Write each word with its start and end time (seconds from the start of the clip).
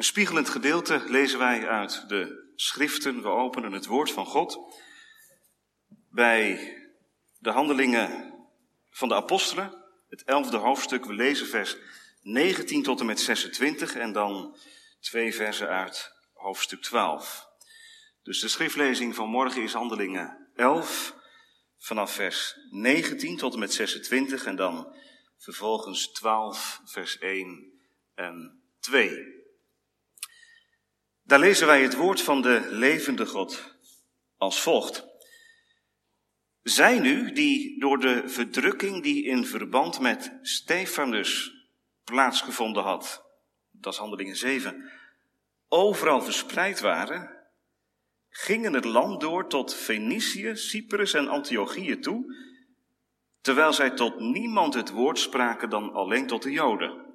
Een 0.00 0.06
spiegelend 0.06 0.48
gedeelte 0.48 1.02
lezen 1.06 1.38
wij 1.38 1.68
uit 1.68 2.08
de 2.08 2.52
schriften. 2.56 3.22
We 3.22 3.28
openen 3.28 3.72
het 3.72 3.86
woord 3.86 4.10
van 4.10 4.26
God 4.26 4.58
bij 6.10 6.74
de 7.38 7.50
handelingen 7.50 8.34
van 8.90 9.08
de 9.08 9.14
apostelen, 9.14 9.84
het 10.08 10.24
elfde 10.24 10.56
hoofdstuk. 10.56 11.04
We 11.04 11.12
lezen 11.12 11.46
vers 11.46 11.76
19 12.22 12.82
tot 12.82 13.00
en 13.00 13.06
met 13.06 13.20
26 13.20 13.94
en 13.94 14.12
dan 14.12 14.56
twee 15.00 15.34
versen 15.34 15.68
uit 15.68 16.12
hoofdstuk 16.32 16.82
12. 16.82 17.46
Dus 18.22 18.40
de 18.40 18.48
schriftlezing 18.48 19.14
van 19.14 19.28
morgen 19.28 19.62
is 19.62 19.72
handelingen 19.72 20.48
11 20.54 21.14
vanaf 21.78 22.12
vers 22.12 22.56
19 22.70 23.36
tot 23.36 23.52
en 23.52 23.58
met 23.58 23.72
26 23.72 24.44
en 24.44 24.56
dan 24.56 24.94
vervolgens 25.38 26.12
12 26.12 26.80
vers 26.84 27.18
1 27.18 27.80
en 28.14 28.62
2. 28.78 29.39
Daar 31.30 31.38
lezen 31.38 31.66
wij 31.66 31.82
het 31.82 31.94
woord 31.94 32.20
van 32.20 32.42
de 32.42 32.66
levende 32.70 33.26
God 33.26 33.74
als 34.36 34.60
volgt. 34.60 35.06
Zij 36.62 36.98
nu, 36.98 37.32
die 37.32 37.80
door 37.80 37.98
de 37.98 38.22
verdrukking 38.28 39.02
die 39.02 39.24
in 39.24 39.46
verband 39.46 40.00
met 40.00 40.38
Stefanus 40.42 41.52
plaatsgevonden 42.04 42.82
had, 42.82 43.24
dat 43.70 43.92
is 43.92 43.98
handelingen 43.98 44.36
7, 44.36 44.90
overal 45.68 46.22
verspreid 46.22 46.80
waren, 46.80 47.36
gingen 48.28 48.72
het 48.72 48.84
land 48.84 49.20
door 49.20 49.48
tot 49.48 49.74
Fenicië, 49.74 50.56
Cyprus 50.56 51.14
en 51.14 51.28
Antiochië 51.28 51.98
toe, 51.98 52.34
terwijl 53.40 53.72
zij 53.72 53.90
tot 53.90 54.20
niemand 54.20 54.74
het 54.74 54.90
woord 54.90 55.18
spraken 55.18 55.70
dan 55.70 55.92
alleen 55.92 56.26
tot 56.26 56.42
de 56.42 56.50
Joden. 56.50 57.09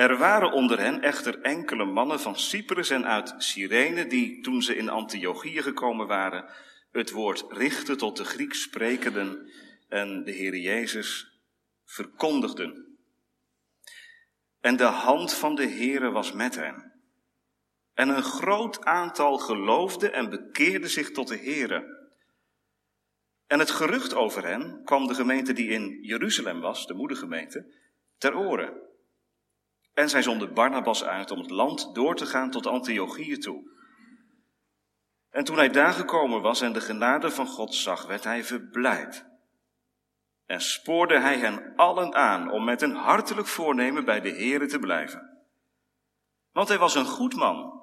Er 0.00 0.16
waren 0.16 0.52
onder 0.52 0.78
hen 0.78 1.02
echter 1.02 1.40
enkele 1.40 1.84
mannen 1.84 2.20
van 2.20 2.36
Cyprus 2.36 2.90
en 2.90 3.06
uit 3.06 3.34
Cyrene, 3.38 4.06
die 4.06 4.40
toen 4.40 4.62
ze 4.62 4.76
in 4.76 4.88
Antiochië 4.88 5.62
gekomen 5.62 6.06
waren, 6.06 6.44
het 6.92 7.10
woord 7.10 7.44
richtten 7.48 7.96
tot 7.96 8.16
de 8.16 8.24
Grieks 8.24 8.62
sprekenden 8.62 9.50
en 9.88 10.24
de 10.24 10.30
Heer 10.30 10.56
Jezus 10.56 11.40
verkondigden. 11.84 12.98
En 14.60 14.76
de 14.76 14.84
hand 14.84 15.34
van 15.34 15.54
de 15.54 15.66
Heere 15.66 16.10
was 16.10 16.32
met 16.32 16.54
hen. 16.54 16.92
En 17.94 18.08
een 18.08 18.22
groot 18.22 18.84
aantal 18.84 19.38
geloofde 19.38 20.10
en 20.10 20.30
bekeerde 20.30 20.88
zich 20.88 21.10
tot 21.10 21.28
de 21.28 21.38
Heere. 21.38 22.08
En 23.46 23.58
het 23.58 23.70
gerucht 23.70 24.14
over 24.14 24.44
hen 24.44 24.80
kwam 24.84 25.06
de 25.06 25.14
gemeente 25.14 25.52
die 25.52 25.68
in 25.68 25.98
Jeruzalem 26.02 26.60
was, 26.60 26.86
de 26.86 26.94
moedergemeente, 26.94 27.74
ter 28.18 28.36
oren. 28.36 28.88
En 29.94 30.08
zij 30.08 30.22
zonden 30.22 30.54
Barnabas 30.54 31.04
uit 31.04 31.30
om 31.30 31.38
het 31.38 31.50
land 31.50 31.94
door 31.94 32.16
te 32.16 32.26
gaan 32.26 32.50
tot 32.50 32.66
Antiochië 32.66 33.38
toe. 33.38 33.70
En 35.30 35.44
toen 35.44 35.56
hij 35.56 35.68
daar 35.68 35.92
gekomen 35.92 36.42
was 36.42 36.60
en 36.60 36.72
de 36.72 36.80
genade 36.80 37.30
van 37.30 37.46
God 37.46 37.74
zag, 37.74 38.06
werd 38.06 38.24
hij 38.24 38.44
verblijd. 38.44 39.26
En 40.46 40.60
spoorde 40.60 41.20
hij 41.20 41.38
hen 41.38 41.72
allen 41.76 42.14
aan 42.14 42.50
om 42.50 42.64
met 42.64 42.82
een 42.82 42.94
hartelijk 42.94 43.46
voornemen 43.46 44.04
bij 44.04 44.20
de 44.20 44.30
Here 44.30 44.66
te 44.66 44.78
blijven. 44.78 45.30
Want 46.52 46.68
hij 46.68 46.78
was 46.78 46.94
een 46.94 47.04
goed 47.04 47.34
man 47.34 47.80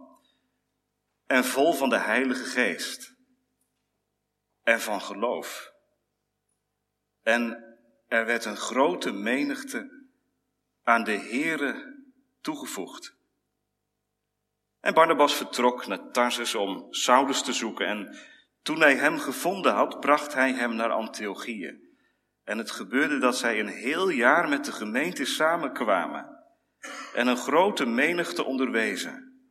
en 1.25 1.44
vol 1.44 1.73
van 1.73 1.89
de 1.89 1.97
Heilige 1.97 2.44
Geest 2.44 3.16
en 4.63 4.81
van 4.81 5.02
geloof. 5.02 5.72
En 7.22 7.63
er 8.08 8.25
werd 8.25 8.45
een 8.45 8.58
grote 8.58 9.11
menigte 9.11 10.08
aan 10.83 11.03
de 11.03 11.17
Here 11.17 11.97
toegevoegd. 12.41 13.16
En 14.80 14.93
Barnabas 14.93 15.35
vertrok 15.35 15.88
naar 15.88 16.11
Tarsus 16.11 16.55
om 16.55 16.88
Saulus 16.89 17.41
te 17.41 17.53
zoeken 17.53 17.88
en 17.88 18.17
toen 18.61 18.79
hij 18.79 18.95
hem 18.95 19.19
gevonden 19.19 19.73
had, 19.73 19.99
bracht 19.99 20.33
hij 20.33 20.53
hem 20.53 20.75
naar 20.75 20.91
Antiochië. 20.91 21.79
En 22.44 22.57
het 22.57 22.72
gebeurde 22.72 23.17
dat 23.17 23.38
zij 23.38 23.59
een 23.59 23.67
heel 23.67 24.09
jaar 24.09 24.50
met 24.50 24.66
de 24.66 24.72
gemeente 24.72 25.25
samenkwamen 25.25 26.38
en 27.13 27.28
een 27.28 27.38
grote 27.38 27.85
menigte 27.85 28.44
onderwezen. 28.44 29.41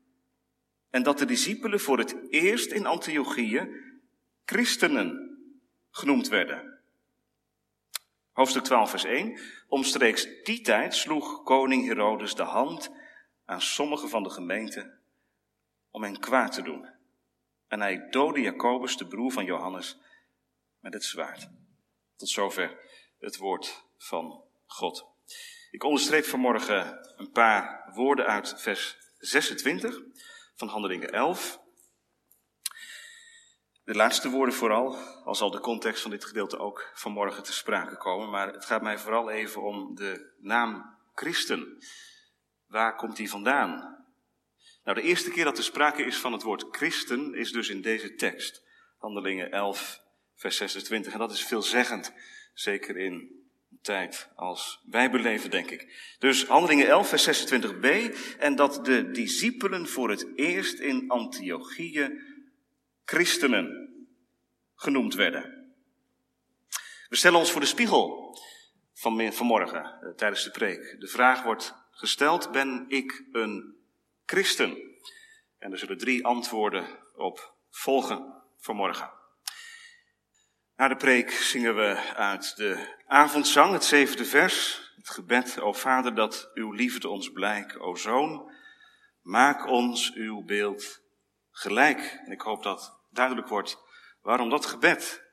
En 0.91 1.03
dat 1.03 1.19
de 1.19 1.25
discipelen 1.25 1.81
voor 1.81 1.99
het 1.99 2.17
eerst 2.31 2.71
in 2.71 2.87
Antiochië 2.87 3.69
christenen 4.45 5.39
genoemd 5.91 6.29
werden. 6.29 6.76
Hoofdstuk 8.37 8.65
12, 8.65 8.91
vers 8.91 9.05
1. 9.05 9.39
Omstreeks 9.69 10.29
die 10.43 10.61
tijd 10.61 10.95
sloeg 10.95 11.43
koning 11.43 11.87
Herodes 11.87 12.35
de 12.35 12.43
hand 12.43 12.91
aan 13.45 13.61
sommige 13.61 14.09
van 14.09 14.23
de 14.23 14.31
gemeente 14.31 14.99
om 15.91 16.03
hen 16.03 16.21
kwaad 16.21 16.53
te 16.53 16.63
doen. 16.63 16.89
En 17.69 17.81
hij 17.81 18.09
doodde 18.11 18.41
Jacobus, 18.41 18.97
de 18.97 19.07
broer 19.07 19.33
van 19.33 19.45
Johannes, 19.45 19.99
met 20.81 20.93
het 20.93 21.05
zwaard. 21.05 21.49
Tot 22.17 22.29
zover 22.29 22.79
het 23.19 23.37
woord 23.37 23.85
van 23.99 24.45
God. 24.67 25.07
Ik 25.71 25.85
onderstreep 25.85 26.25
vanmorgen 26.25 27.13
een 27.17 27.31
paar 27.31 27.91
woorden 27.95 28.27
uit 28.27 28.61
vers 28.61 28.97
26 29.19 30.01
van 30.55 30.69
Handelingen 30.69 31.13
11. 31.13 31.61
De 33.87 33.95
laatste 33.95 34.31
woorden 34.31 34.55
vooral, 34.55 34.97
al 35.25 35.35
zal 35.35 35.51
de 35.51 35.61
context 35.61 36.03
van 36.03 36.11
dit 36.11 36.25
gedeelte 36.25 36.59
ook 36.59 36.91
vanmorgen 36.95 37.43
te 37.43 37.53
sprake 37.53 37.97
komen, 37.97 38.31
maar 38.31 38.53
het 38.53 38.65
gaat 38.65 38.83
mij 38.83 38.99
vooral 38.99 39.31
even 39.31 39.63
om 39.63 39.95
de 39.95 40.33
naam 40.39 40.97
Christen. 41.15 41.79
Waar 42.67 42.97
komt 42.97 43.17
die 43.17 43.31
vandaan? 43.31 44.05
Nou, 44.85 44.97
de 44.97 45.03
eerste 45.03 45.31
keer 45.31 45.45
dat 45.45 45.59
er 45.59 45.65
sprake 45.65 46.03
is 46.03 46.17
van 46.17 46.33
het 46.33 46.43
woord 46.43 46.67
christen 46.71 47.35
is 47.35 47.53
dus 47.53 47.69
in 47.69 47.81
deze 47.81 48.15
tekst, 48.15 48.63
Handelingen 48.99 49.51
11, 49.51 50.01
vers 50.35 50.57
26. 50.57 51.13
En 51.13 51.19
dat 51.19 51.33
is 51.33 51.47
veelzeggend, 51.47 52.13
zeker 52.55 52.97
in 52.97 53.13
een 53.13 53.79
tijd 53.83 54.29
als 54.35 54.83
wij 54.91 55.11
beleven, 55.11 55.51
denk 55.51 55.71
ik. 55.71 56.15
Dus 56.19 56.47
Handelingen 56.47 56.87
11, 56.87 57.09
vers 57.09 57.45
26b, 57.45 57.89
en 58.39 58.57
dat 58.57 58.85
de 58.85 59.11
discipelen 59.11 59.89
voor 59.89 60.11
het 60.11 60.27
eerst 60.35 60.79
in 60.79 61.05
Antiochië 61.09 62.35
christenen 63.07 63.95
genoemd 64.75 65.15
werden. 65.15 65.75
We 67.09 67.17
stellen 67.17 67.39
ons 67.39 67.51
voor 67.51 67.61
de 67.61 67.67
spiegel 67.67 68.39
van 68.95 69.33
vanmorgen 69.33 69.85
eh, 69.85 70.09
tijdens 70.09 70.45
de 70.45 70.51
preek. 70.51 71.01
De 71.01 71.09
vraag 71.09 71.43
wordt 71.43 71.75
gesteld, 71.91 72.53
ben 72.53 72.85
ik 72.89 73.25
een 73.33 73.77
christen? 74.25 74.77
En 75.59 75.73
er 75.73 75.79
zullen 75.79 75.99
drie 75.99 76.25
antwoorden 76.25 76.87
op 77.15 77.55
volgen 77.71 78.43
vanmorgen. 78.59 79.11
Na 80.77 80.89
de 80.89 80.97
preek 80.97 81.31
zingen 81.31 81.77
we 81.77 82.15
uit 82.15 82.57
de 82.57 82.97
avondzang, 83.07 83.73
het 83.73 83.85
zevende 83.85 84.25
vers, 84.25 84.91
het 84.97 85.11
gebed, 85.11 85.61
o 85.61 85.73
Vader, 85.73 86.15
dat 86.15 86.51
uw 86.55 86.73
liefde 86.73 87.09
ons 87.09 87.33
blijkt, 87.33 87.79
o 87.79 87.95
Zoon, 87.95 88.53
maak 89.23 89.67
ons 89.67 90.13
uw 90.15 90.45
beeld 90.45 91.05
gelijk. 91.59 92.21
En 92.25 92.33
ik 92.33 92.41
hoop 92.41 92.63
dat 92.63 92.99
duidelijk 93.11 93.49
wordt 93.49 93.79
waarom 94.23 94.51
dat 94.51 94.67
gebed 94.67 95.25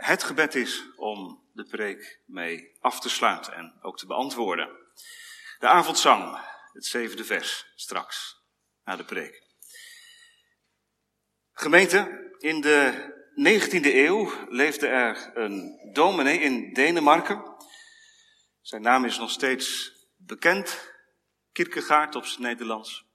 het 0.00 0.22
gebed 0.22 0.54
is 0.54 0.84
om 0.96 1.48
de 1.52 1.64
preek 1.64 2.20
mee 2.26 2.76
af 2.80 3.00
te 3.00 3.08
sluiten 3.08 3.54
en 3.54 3.78
ook 3.82 3.98
te 3.98 4.06
beantwoorden. 4.06 4.68
De 5.58 5.68
avondzang, 5.68 6.38
het 6.72 6.86
zevende 6.86 7.24
vers, 7.24 7.72
straks 7.74 8.44
na 8.84 8.96
de 8.96 9.04
preek. 9.04 9.42
Gemeente, 11.52 12.32
in 12.38 12.60
de 12.60 13.08
19e 13.34 13.94
eeuw 13.94 14.32
leefde 14.48 14.86
er 14.86 15.30
een 15.36 15.90
dominee 15.92 16.38
in 16.38 16.72
Denemarken. 16.72 17.56
Zijn 18.60 18.82
naam 18.82 19.04
is 19.04 19.18
nog 19.18 19.30
steeds 19.30 19.92
bekend, 20.16 20.92
Kierkegaard 21.52 22.14
op 22.14 22.24
zijn 22.24 22.42
Nederlands. 22.42 23.06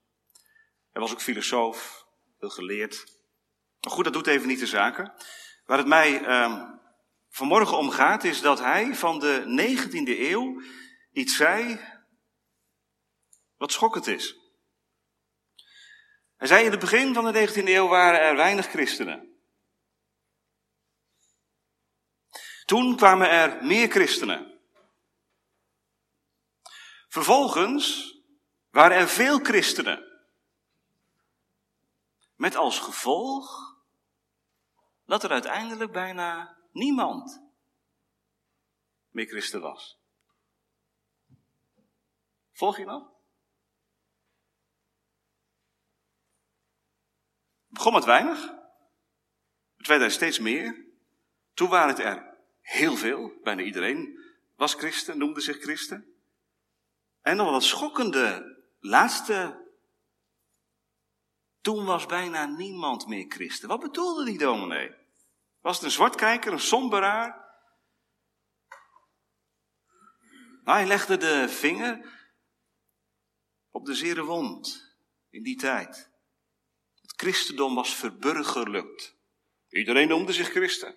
Hij 0.92 1.02
was 1.02 1.12
ook 1.12 1.22
filosoof, 1.22 2.05
geleerd. 2.50 3.06
Maar 3.82 3.92
goed, 3.94 4.04
dat 4.04 4.14
doet 4.14 4.28
even 4.28 4.48
niet 4.48 4.60
de 4.60 4.68
zaken. 4.68 5.14
Waar 5.66 5.78
het 5.78 5.88
mij 5.88 6.22
uh, 6.22 6.70
vanmorgen 7.30 7.78
om 7.78 7.90
gaat, 7.90 8.24
is 8.24 8.42
dat 8.42 8.60
hij 8.60 8.96
van 8.96 9.20
de 9.20 9.44
19e 9.60 10.20
eeuw 10.20 10.62
iets 11.12 11.36
zei 11.36 11.80
wat 13.58 13.72
schokkend 13.72 14.08
is. 14.08 14.36
Hij 16.36 16.48
zei 16.48 16.66
in 16.66 16.72
het 16.72 16.80
begin 16.80 17.14
van 17.14 17.32
de 17.32 17.48
19e 17.50 17.68
eeuw 17.68 17.88
waren 17.88 18.20
er 18.20 18.36
weinig 18.36 18.68
christenen. 18.68 19.34
Toen 22.66 22.96
kwamen 22.96 23.30
er 23.30 23.66
meer 23.66 23.90
christenen. 23.90 24.60
Vervolgens 27.08 28.16
waren 28.70 28.98
er 28.98 29.08
veel 29.08 29.40
christenen. 29.40 30.15
Met 32.36 32.56
als 32.56 32.80
gevolg 32.80 33.76
dat 35.06 35.24
er 35.24 35.30
uiteindelijk 35.30 35.92
bijna 35.92 36.58
niemand 36.72 37.42
meer 39.10 39.28
christen 39.28 39.62
was. 39.62 40.00
Volg 42.52 42.78
je 42.78 42.86
nog? 42.86 43.16
begon 47.76 47.94
met 47.94 48.06
weinig. 48.06 48.54
Het 49.78 49.88
werd 49.88 50.02
er 50.02 50.12
steeds 50.12 50.40
meer. 50.40 50.86
Toen 51.54 51.70
waren 51.70 51.88
het 51.88 52.00
er 52.00 52.38
heel 52.62 52.96
veel. 52.96 53.32
Bijna 53.44 53.62
iedereen 53.62 54.20
was 54.56 54.74
christen, 54.74 55.18
noemde 55.18 55.42
zich 55.42 55.58
christen. 55.58 56.16
En 57.22 57.36
nog 57.36 57.50
wat 57.50 57.64
schokkende 57.64 58.56
laatste 58.80 59.65
toen 61.66 61.86
was 61.86 62.06
bijna 62.06 62.46
niemand 62.46 63.08
meer 63.08 63.26
christen. 63.28 63.68
Wat 63.68 63.80
bedoelde 63.80 64.26
die 64.26 64.38
dominee? 64.38 64.96
Was 65.62 65.76
het 65.76 65.86
een 65.86 65.92
zwartkijker, 65.92 66.52
een 66.52 66.60
somberaar? 66.60 67.46
Hij 70.64 70.86
legde 70.86 71.18
de 71.18 71.50
vinger 71.50 72.20
op 73.70 73.86
de 73.86 73.96
zere 73.96 74.24
wond 74.24 74.96
in 75.30 75.44
die 75.44 75.56
tijd. 75.56 76.10
Het 77.02 77.14
christendom 77.16 77.76
was 77.76 77.96
verburgerlijkt. 77.96 79.16
Iedereen 79.70 80.08
noemde 80.08 80.34
zich 80.34 80.50
christen. 80.50 80.96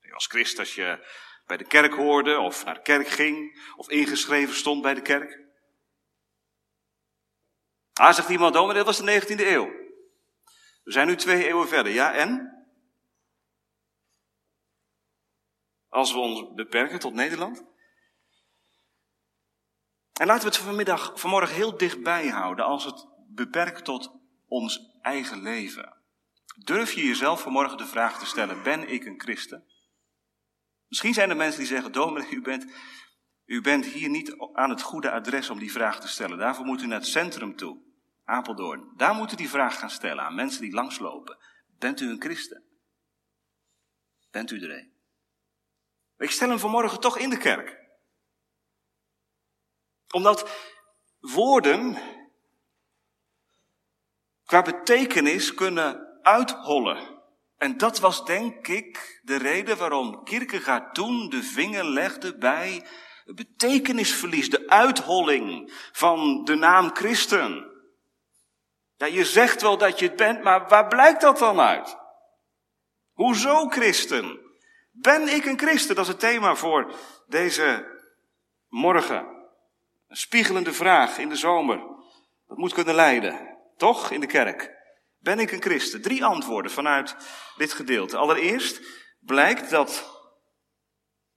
Je 0.00 0.10
was 0.10 0.26
christen 0.26 0.58
als 0.58 0.74
je 0.74 1.08
bij 1.46 1.56
de 1.56 1.66
kerk 1.66 1.94
hoorde, 1.94 2.38
of 2.38 2.64
naar 2.64 2.74
de 2.74 2.82
kerk 2.82 3.08
ging, 3.08 3.62
of 3.76 3.90
ingeschreven 3.90 4.54
stond 4.54 4.82
bij 4.82 4.94
de 4.94 5.02
kerk. 5.02 5.41
Ah, 8.02 8.14
zegt 8.14 8.28
iemand, 8.28 8.56
oh, 8.56 8.66
maar 8.66 8.74
dat 8.74 8.86
was 8.86 8.98
de 8.98 9.20
19e 9.20 9.40
eeuw. 9.40 9.66
We 10.82 10.92
zijn 10.92 11.06
nu 11.06 11.16
twee 11.16 11.46
eeuwen 11.46 11.68
verder, 11.68 11.92
ja 11.92 12.14
en? 12.14 12.50
Als 15.88 16.12
we 16.12 16.18
ons 16.18 16.54
beperken 16.54 16.98
tot 16.98 17.14
Nederland? 17.14 17.64
En 20.12 20.26
laten 20.26 20.42
we 20.42 20.54
het 20.54 20.64
vanmiddag, 20.64 21.20
vanmorgen 21.20 21.54
heel 21.54 21.76
dichtbij 21.76 22.28
houden 22.28 22.64
als 22.64 22.84
het 22.84 23.06
beperkt 23.28 23.84
tot 23.84 24.12
ons 24.46 24.98
eigen 25.00 25.42
leven. 25.42 26.02
Durf 26.56 26.92
je 26.92 27.06
jezelf 27.06 27.42
vanmorgen 27.42 27.76
de 27.76 27.86
vraag 27.86 28.18
te 28.18 28.26
stellen, 28.26 28.62
ben 28.62 28.88
ik 28.88 29.04
een 29.04 29.20
christen? 29.20 29.64
Misschien 30.88 31.14
zijn 31.14 31.30
er 31.30 31.36
mensen 31.36 31.58
die 31.58 31.68
zeggen, 31.68 31.92
dominee, 31.92 32.30
u 32.30 32.42
bent, 32.42 32.66
u 33.44 33.60
bent 33.60 33.86
hier 33.86 34.08
niet 34.08 34.36
aan 34.52 34.70
het 34.70 34.82
goede 34.82 35.10
adres 35.10 35.50
om 35.50 35.58
die 35.58 35.72
vraag 35.72 36.00
te 36.00 36.08
stellen. 36.08 36.38
Daarvoor 36.38 36.64
moet 36.64 36.82
u 36.82 36.86
naar 36.86 36.98
het 36.98 37.08
centrum 37.08 37.56
toe, 37.56 37.90
Apeldoorn. 38.32 38.92
Daar 38.96 39.14
moet 39.14 39.32
u 39.32 39.36
die 39.36 39.48
vraag 39.48 39.78
gaan 39.78 39.90
stellen 39.90 40.24
aan 40.24 40.34
mensen 40.34 40.60
die 40.60 40.72
langslopen. 40.72 41.38
Bent 41.78 42.00
u 42.00 42.10
een 42.10 42.20
christen? 42.20 42.64
Bent 44.30 44.50
u 44.50 44.62
er 44.62 44.70
een? 44.70 44.92
Ik 46.16 46.30
stel 46.30 46.48
hem 46.48 46.58
vanmorgen 46.58 47.00
toch 47.00 47.18
in 47.18 47.30
de 47.30 47.38
kerk 47.38 47.80
omdat 50.12 50.50
woorden 51.20 51.98
qua 54.44 54.62
betekenis 54.62 55.54
kunnen 55.54 56.18
uithollen. 56.22 57.20
En 57.56 57.76
dat 57.76 57.98
was 57.98 58.24
denk 58.24 58.68
ik 58.68 59.20
de 59.22 59.36
reden 59.36 59.76
waarom 59.76 60.24
Kierkegaard 60.24 60.94
toen 60.94 61.28
de 61.28 61.42
vinger 61.42 61.84
legde 61.84 62.38
bij 62.38 62.86
het 63.24 63.36
betekenisverlies, 63.36 64.50
de 64.50 64.68
uitholling 64.68 65.72
van 65.92 66.44
de 66.44 66.54
naam 66.54 66.94
christen. 66.94 67.71
Ja, 69.02 69.08
je 69.08 69.24
zegt 69.24 69.62
wel 69.62 69.78
dat 69.78 69.98
je 69.98 70.06
het 70.06 70.16
bent, 70.16 70.42
maar 70.42 70.68
waar 70.68 70.86
blijkt 70.86 71.20
dat 71.20 71.38
dan 71.38 71.60
uit? 71.60 71.96
Hoezo 73.12 73.68
christen? 73.68 74.40
Ben 74.90 75.28
ik 75.28 75.44
een 75.44 75.58
christen? 75.58 75.94
Dat 75.94 76.04
is 76.04 76.10
het 76.10 76.20
thema 76.20 76.54
voor 76.54 76.94
deze 77.26 77.98
morgen. 78.68 79.26
Een 80.08 80.16
spiegelende 80.16 80.72
vraag 80.72 81.18
in 81.18 81.28
de 81.28 81.36
zomer. 81.36 81.78
Dat 82.48 82.56
moet 82.56 82.72
kunnen 82.72 82.94
leiden. 82.94 83.58
Toch? 83.76 84.10
In 84.10 84.20
de 84.20 84.26
kerk. 84.26 84.70
Ben 85.18 85.38
ik 85.38 85.52
een 85.52 85.62
christen? 85.62 86.02
Drie 86.02 86.24
antwoorden 86.24 86.70
vanuit 86.70 87.16
dit 87.56 87.72
gedeelte. 87.72 88.16
Allereerst 88.16 88.80
blijkt 89.20 89.70
dat 89.70 90.20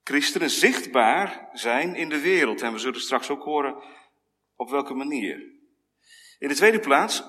christenen 0.04 0.50
zichtbaar 0.50 1.50
zijn 1.54 1.96
in 1.96 2.10
de 2.10 2.20
wereld. 2.20 2.62
En 2.62 2.72
we 2.72 2.80
zullen 2.80 3.02
straks 3.02 3.30
ook 3.30 3.44
horen 3.44 3.84
op 4.56 4.70
welke 4.70 4.94
manier. 4.94 5.54
In 6.40 6.48
de 6.48 6.56
tweede 6.56 6.80
plaats, 6.80 7.24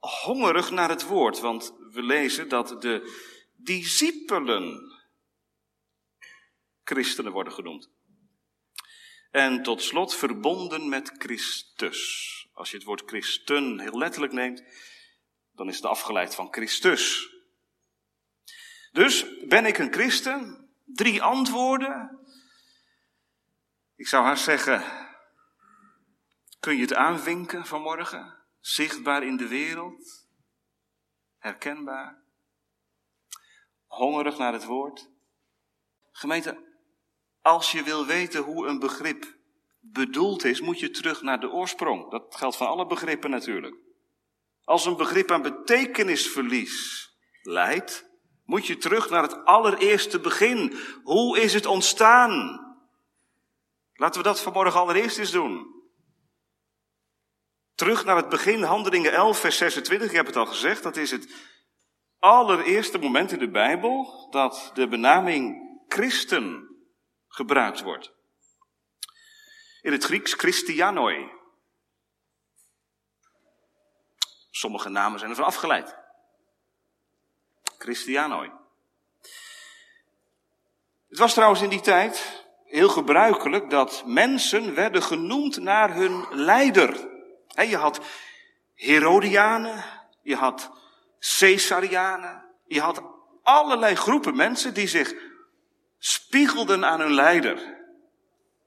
hongerig 0.00 0.70
naar 0.70 0.88
het 0.88 1.06
woord. 1.06 1.40
Want 1.40 1.74
we 1.90 2.02
lezen 2.02 2.48
dat 2.48 2.82
de 2.82 3.28
discipelen 3.56 4.92
christenen 6.84 7.32
worden 7.32 7.52
genoemd. 7.52 7.90
En 9.30 9.62
tot 9.62 9.82
slot 9.82 10.14
verbonden 10.14 10.88
met 10.88 11.12
Christus. 11.18 12.28
Als 12.52 12.70
je 12.70 12.76
het 12.76 12.86
woord 12.86 13.02
christen 13.06 13.80
heel 13.80 13.98
letterlijk 13.98 14.32
neemt, 14.32 14.62
dan 15.52 15.68
is 15.68 15.76
het 15.76 15.84
afgeleid 15.84 16.34
van 16.34 16.52
Christus. 16.52 17.34
Dus 18.92 19.26
ben 19.46 19.66
ik 19.66 19.78
een 19.78 19.92
christen? 19.92 20.68
Drie 20.84 21.22
antwoorden. 21.22 22.18
Ik 23.96 24.06
zou 24.06 24.24
haar 24.24 24.38
zeggen, 24.38 25.08
kun 26.60 26.74
je 26.74 26.80
het 26.80 26.94
aanvinken 26.94 27.66
vanmorgen? 27.66 28.39
Zichtbaar 28.60 29.22
in 29.22 29.36
de 29.36 29.48
wereld? 29.48 30.28
Herkenbaar? 31.38 32.22
Hongerig 33.86 34.38
naar 34.38 34.52
het 34.52 34.64
woord? 34.64 35.10
Gemeente, 36.12 36.64
als 37.42 37.72
je 37.72 37.82
wil 37.82 38.06
weten 38.06 38.42
hoe 38.42 38.66
een 38.66 38.78
begrip 38.78 39.38
bedoeld 39.80 40.44
is, 40.44 40.60
moet 40.60 40.80
je 40.80 40.90
terug 40.90 41.22
naar 41.22 41.40
de 41.40 41.50
oorsprong. 41.50 42.10
Dat 42.10 42.36
geldt 42.36 42.56
van 42.56 42.66
alle 42.66 42.86
begrippen 42.86 43.30
natuurlijk. 43.30 43.76
Als 44.64 44.86
een 44.86 44.96
begrip 44.96 45.30
aan 45.30 45.42
betekenisverlies 45.42 47.08
leidt, 47.42 48.08
moet 48.44 48.66
je 48.66 48.76
terug 48.76 49.10
naar 49.10 49.22
het 49.22 49.44
allereerste 49.44 50.20
begin. 50.20 50.76
Hoe 51.02 51.40
is 51.40 51.54
het 51.54 51.66
ontstaan? 51.66 52.60
Laten 53.94 54.22
we 54.22 54.28
dat 54.28 54.40
vanmorgen 54.40 54.80
allereerst 54.80 55.18
eens 55.18 55.30
doen. 55.30 55.79
Terug 57.80 58.04
naar 58.04 58.16
het 58.16 58.28
begin, 58.28 58.62
Handelingen 58.62 59.12
11, 59.12 59.38
vers 59.38 59.56
26, 59.56 60.08
ik 60.08 60.16
heb 60.16 60.26
het 60.26 60.36
al 60.36 60.46
gezegd, 60.46 60.82
dat 60.82 60.96
is 60.96 61.10
het 61.10 61.34
allereerste 62.18 62.98
moment 62.98 63.32
in 63.32 63.38
de 63.38 63.50
Bijbel 63.50 64.26
dat 64.30 64.70
de 64.74 64.88
benaming 64.88 65.62
christen 65.88 66.76
gebruikt 67.28 67.80
wordt. 67.82 68.12
In 69.80 69.92
het 69.92 70.04
Grieks 70.04 70.32
Christianoi. 70.32 71.30
Sommige 74.50 74.88
namen 74.88 75.18
zijn 75.18 75.30
ervan 75.30 75.46
afgeleid. 75.46 75.96
Christianoi. 77.78 78.50
Het 81.08 81.18
was 81.18 81.32
trouwens 81.32 81.62
in 81.62 81.70
die 81.70 81.80
tijd 81.80 82.44
heel 82.64 82.88
gebruikelijk 82.88 83.70
dat 83.70 84.02
mensen 84.06 84.74
werden 84.74 85.02
genoemd 85.02 85.58
naar 85.58 85.94
hun 85.94 86.26
leider. 86.30 87.09
Je 87.54 87.76
had 87.76 88.00
Herodianen, 88.74 89.84
je 90.22 90.36
had 90.36 90.70
Caesarianen, 91.38 92.44
je 92.66 92.80
had 92.80 93.02
allerlei 93.42 93.94
groepen 93.94 94.36
mensen 94.36 94.74
die 94.74 94.88
zich 94.88 95.14
spiegelden 95.98 96.84
aan 96.84 97.00
hun 97.00 97.14
leider. 97.14 97.78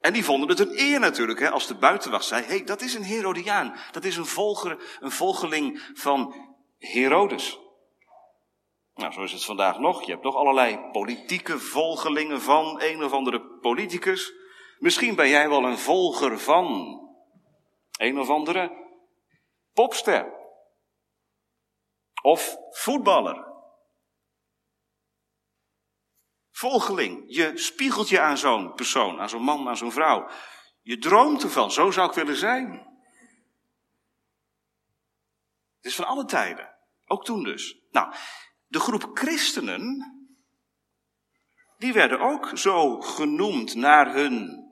En 0.00 0.12
die 0.12 0.24
vonden 0.24 0.48
het 0.48 0.58
een 0.58 0.78
eer 0.78 1.00
natuurlijk, 1.00 1.38
hè, 1.38 1.50
als 1.50 1.66
de 1.66 1.74
buitenwacht 1.74 2.24
zei, 2.24 2.44
hey, 2.44 2.64
dat 2.64 2.80
is 2.80 2.94
een 2.94 3.02
Herodiaan. 3.02 3.76
Dat 3.90 4.04
is 4.04 4.16
een, 4.16 4.26
volger, 4.26 4.98
een 5.00 5.10
volgeling 5.10 5.90
van 5.94 6.34
Herodes. 6.78 7.58
Nou, 8.94 9.12
zo 9.12 9.22
is 9.22 9.32
het 9.32 9.44
vandaag 9.44 9.78
nog. 9.78 10.04
Je 10.04 10.10
hebt 10.12 10.24
nog 10.24 10.36
allerlei 10.36 10.78
politieke 10.92 11.58
volgelingen 11.58 12.40
van 12.40 12.80
een 12.82 13.04
of 13.04 13.12
andere 13.12 13.40
politicus. 13.40 14.32
Misschien 14.78 15.14
ben 15.14 15.28
jij 15.28 15.48
wel 15.48 15.64
een 15.64 15.78
volger 15.78 16.38
van 16.38 16.98
een 17.96 18.18
of 18.18 18.28
andere 18.28 18.72
popster. 19.72 20.32
Of 22.22 22.56
voetballer. 22.70 23.52
Volgeling. 26.50 27.24
Je 27.26 27.58
spiegelt 27.58 28.08
je 28.08 28.20
aan 28.20 28.38
zo'n 28.38 28.74
persoon, 28.74 29.20
aan 29.20 29.28
zo'n 29.28 29.42
man, 29.42 29.68
aan 29.68 29.76
zo'n 29.76 29.92
vrouw. 29.92 30.28
Je 30.82 30.98
droomt 30.98 31.42
ervan, 31.42 31.70
zo 31.70 31.90
zou 31.90 32.08
ik 32.08 32.14
willen 32.14 32.36
zijn. 32.36 32.72
Het 35.76 35.92
is 35.92 35.94
van 35.94 36.04
alle 36.04 36.24
tijden. 36.24 36.74
Ook 37.06 37.24
toen 37.24 37.42
dus. 37.42 37.78
Nou, 37.90 38.14
de 38.66 38.80
groep 38.80 39.10
christenen, 39.14 40.12
die 41.78 41.92
werden 41.92 42.20
ook 42.20 42.58
zo 42.58 43.00
genoemd 43.00 43.74
naar 43.74 44.14
hun 44.14 44.63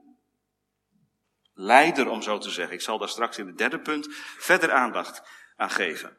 leider, 1.52 2.08
om 2.08 2.22
zo 2.22 2.38
te 2.38 2.50
zeggen. 2.50 2.74
Ik 2.74 2.80
zal 2.80 2.98
daar 2.98 3.08
straks 3.08 3.38
in 3.38 3.46
het 3.46 3.58
derde 3.58 3.80
punt 3.80 4.06
verder 4.38 4.72
aandacht 4.72 5.22
aan 5.56 5.70
geven. 5.70 6.18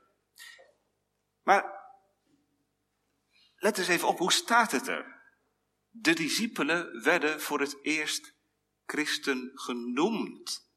Maar 1.44 1.82
let 3.56 3.78
eens 3.78 3.88
even 3.88 4.08
op, 4.08 4.18
hoe 4.18 4.32
staat 4.32 4.72
het 4.72 4.88
er? 4.88 5.22
De 5.90 6.14
discipelen 6.14 7.04
werden 7.04 7.42
voor 7.42 7.60
het 7.60 7.78
eerst 7.82 8.34
christen 8.86 9.52
genoemd 9.54 10.70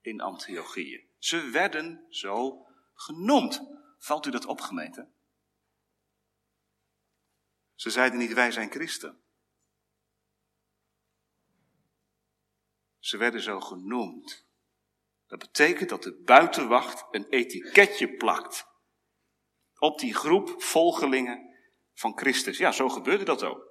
in 0.00 0.20
Antiochië. 0.20 1.08
Ze 1.18 1.50
werden 1.50 2.06
zo 2.08 2.66
genoemd. 2.94 3.60
Valt 3.98 4.26
u 4.26 4.30
dat 4.30 4.46
op, 4.46 4.60
gemeente? 4.60 5.08
Ze 7.74 7.90
zeiden 7.90 8.18
niet 8.18 8.32
wij 8.32 8.50
zijn 8.50 8.70
christen. 8.70 9.22
Ze 13.08 13.16
werden 13.16 13.40
zo 13.40 13.60
genoemd. 13.60 14.46
Dat 15.26 15.38
betekent 15.38 15.88
dat 15.88 16.02
de 16.02 16.22
buitenwacht 16.22 17.06
een 17.10 17.28
etiketje 17.28 18.16
plakt 18.16 18.66
op 19.78 19.98
die 19.98 20.14
groep 20.14 20.62
volgelingen 20.62 21.56
van 21.92 22.18
Christus. 22.18 22.58
Ja, 22.58 22.72
zo 22.72 22.88
gebeurde 22.88 23.24
dat 23.24 23.42
ook. 23.42 23.66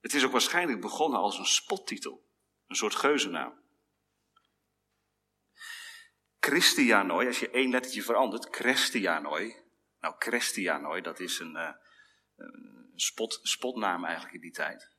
Het 0.00 0.14
is 0.14 0.24
ook 0.24 0.32
waarschijnlijk 0.32 0.80
begonnen 0.80 1.20
als 1.20 1.38
een 1.38 1.46
spottitel, 1.46 2.28
een 2.66 2.76
soort 2.76 2.94
geuzennaam. 2.94 3.64
Christianoi, 6.40 7.26
als 7.26 7.38
je 7.38 7.50
één 7.50 7.70
lettertje 7.70 8.02
verandert, 8.02 8.56
Christianoi. 8.56 9.56
Nou, 10.00 10.14
Christianoi, 10.18 11.02
dat 11.02 11.20
is 11.20 11.38
een, 11.38 11.54
een 12.36 12.92
spot, 12.94 13.38
spotnaam 13.42 14.04
eigenlijk 14.04 14.34
in 14.34 14.40
die 14.40 14.52
tijd. 14.52 14.95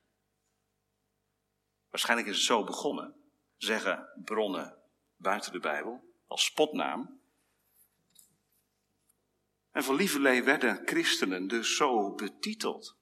Waarschijnlijk 1.98 2.30
is 2.30 2.38
het 2.38 2.46
zo 2.46 2.64
begonnen, 2.64 3.16
zeggen 3.58 4.10
bronnen 4.24 4.78
buiten 5.16 5.52
de 5.52 5.60
Bijbel, 5.60 6.04
als 6.28 6.46
spotnaam. 6.46 7.20
En 9.72 9.84
van 9.84 9.96
lieverlee 9.96 10.44
werden 10.44 10.82
christenen 10.86 11.48
dus 11.48 11.76
zo 11.76 12.14
betiteld. 12.14 12.96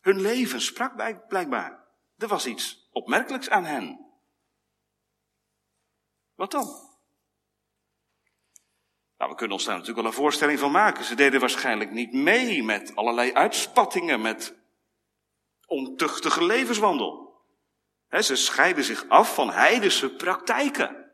Hun 0.00 0.20
leven 0.20 0.60
sprak 0.60 0.96
blijkbaar. 1.28 1.84
Er 2.18 2.28
was 2.28 2.46
iets 2.46 2.88
opmerkelijks 2.92 3.48
aan 3.48 3.64
hen. 3.64 4.06
Wat 6.34 6.50
dan? 6.50 6.66
Nou, 9.18 9.30
we 9.30 9.36
kunnen 9.36 9.56
ons 9.56 9.64
daar 9.64 9.76
natuurlijk 9.76 10.00
wel 10.02 10.10
een 10.10 10.18
voorstelling 10.18 10.58
van 10.58 10.70
maken. 10.70 11.04
Ze 11.04 11.14
deden 11.14 11.40
waarschijnlijk 11.40 11.90
niet 11.90 12.12
mee 12.12 12.62
met 12.62 12.96
allerlei 12.96 13.32
uitspattingen, 13.32 14.20
met 14.20 14.60
ontuchtige 15.72 16.44
levenswandel. 16.44 17.40
ze 18.08 18.36
scheiden 18.36 18.84
zich 18.84 19.08
af 19.08 19.34
van 19.34 19.50
heidense 19.50 20.10
praktijken. 20.10 21.12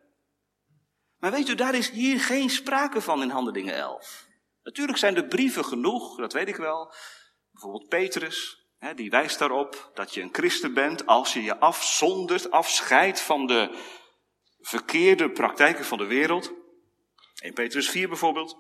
Maar 1.18 1.30
weet 1.30 1.48
u, 1.48 1.54
daar 1.54 1.74
is 1.74 1.90
hier 1.90 2.20
geen 2.20 2.50
sprake 2.50 3.00
van 3.00 3.22
in 3.22 3.30
Handelingen 3.30 3.74
11. 3.74 4.26
Natuurlijk 4.62 4.98
zijn 4.98 5.14
de 5.14 5.26
brieven 5.26 5.64
genoeg, 5.64 6.16
dat 6.16 6.32
weet 6.32 6.48
ik 6.48 6.56
wel. 6.56 6.92
Bijvoorbeeld 7.50 7.88
Petrus, 7.88 8.66
die 8.94 9.10
wijst 9.10 9.38
daarop 9.38 9.90
dat 9.94 10.14
je 10.14 10.20
een 10.20 10.32
christen 10.32 10.74
bent 10.74 11.06
als 11.06 11.32
je 11.32 11.42
je 11.42 11.58
afzondert, 11.58 12.50
afscheidt 12.50 13.20
van 13.20 13.46
de 13.46 13.78
verkeerde 14.60 15.30
praktijken 15.30 15.84
van 15.84 15.98
de 15.98 16.06
wereld. 16.06 16.52
1 17.34 17.52
Petrus 17.52 17.90
4 17.90 18.08
bijvoorbeeld. 18.08 18.56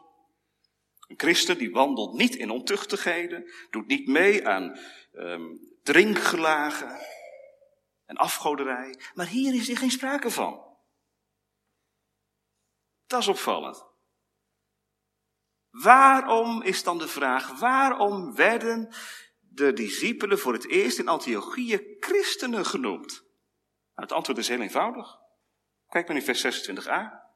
Een 1.08 1.18
christen 1.18 1.58
die 1.58 1.70
wandelt 1.70 2.12
niet 2.12 2.34
in 2.34 2.50
ontuchtigheden, 2.50 3.50
doet 3.70 3.86
niet 3.86 4.06
mee 4.06 4.48
aan 4.48 4.78
um, 5.12 5.76
drinkgelagen 5.88 6.98
en 8.04 8.16
afgoderij. 8.16 8.98
Maar 9.14 9.26
hier 9.26 9.54
is 9.54 9.68
er 9.68 9.76
geen 9.76 9.90
sprake 9.90 10.30
van. 10.30 10.76
Dat 13.06 13.20
is 13.20 13.28
opvallend. 13.28 13.86
Waarom 15.70 16.62
is 16.62 16.82
dan 16.82 16.98
de 16.98 17.08
vraag, 17.08 17.58
waarom 17.58 18.34
werden 18.34 18.94
de 19.38 19.72
discipelen 19.72 20.38
voor 20.38 20.52
het 20.52 20.68
eerst 20.68 20.98
in 20.98 21.08
Antiochië 21.08 21.96
christenen 22.00 22.66
genoemd? 22.66 23.10
Nou, 23.94 24.08
het 24.08 24.12
antwoord 24.12 24.38
is 24.38 24.48
heel 24.48 24.60
eenvoudig. 24.60 25.16
Kijk 25.86 26.08
maar 26.08 26.16
in 26.16 26.22
vers 26.22 26.68
26a. 26.68 27.26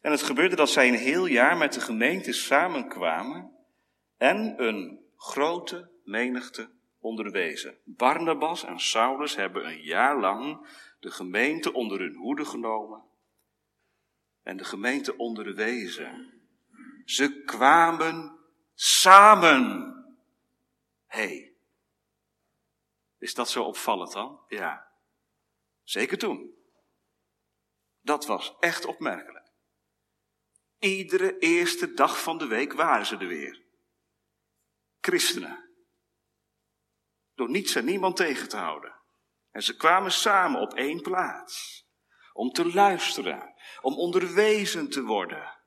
En 0.00 0.10
het 0.10 0.22
gebeurde 0.22 0.56
dat 0.56 0.70
zij 0.70 0.88
een 0.88 0.94
heel 0.94 1.26
jaar 1.26 1.56
met 1.56 1.72
de 1.72 1.80
gemeente 1.80 2.32
samenkwamen 2.32 3.66
en 4.16 4.62
een 4.62 5.04
grote 5.16 5.92
menigte 6.04 6.73
onderwezen. 7.04 7.78
Barnabas 7.84 8.64
en 8.64 8.80
Saulus 8.80 9.36
hebben 9.36 9.66
een 9.66 9.82
jaar 9.82 10.20
lang 10.20 10.66
de 11.00 11.10
gemeente 11.10 11.72
onder 11.72 11.98
hun 11.98 12.14
hoede 12.14 12.44
genomen 12.44 13.04
en 14.42 14.56
de 14.56 14.64
gemeente 14.64 15.16
onderwezen. 15.16 16.32
Ze 17.04 17.42
kwamen 17.44 18.38
samen. 18.74 19.92
hey, 21.06 21.52
is 23.18 23.34
dat 23.34 23.50
zo 23.50 23.62
opvallend 23.62 24.12
dan? 24.12 24.40
Ja, 24.48 24.92
zeker 25.82 26.18
toen. 26.18 26.54
Dat 28.00 28.26
was 28.26 28.56
echt 28.60 28.84
opmerkelijk. 28.84 29.52
Iedere 30.78 31.38
eerste 31.38 31.94
dag 31.94 32.22
van 32.22 32.38
de 32.38 32.46
week 32.46 32.72
waren 32.72 33.06
ze 33.06 33.16
er 33.16 33.26
weer. 33.26 33.62
Christenen. 35.00 35.63
Door 37.34 37.50
niets 37.50 37.74
en 37.74 37.84
niemand 37.84 38.16
tegen 38.16 38.48
te 38.48 38.56
houden. 38.56 38.94
En 39.50 39.62
ze 39.62 39.76
kwamen 39.76 40.12
samen 40.12 40.60
op 40.60 40.74
één 40.74 41.02
plaats. 41.02 41.86
Om 42.32 42.50
te 42.50 42.72
luisteren. 42.72 43.54
Om 43.80 43.94
onderwezen 43.94 44.90
te 44.90 45.02
worden. 45.02 45.58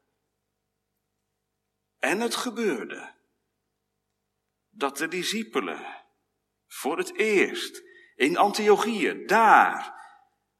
En 1.97 2.19
het 2.19 2.35
gebeurde. 2.35 3.15
Dat 4.69 4.97
de 4.97 5.07
discipelen 5.07 6.05
voor 6.65 6.97
het 6.97 7.15
eerst 7.15 7.83
in 8.15 8.37
Antiochië, 8.37 9.25
daar 9.25 9.95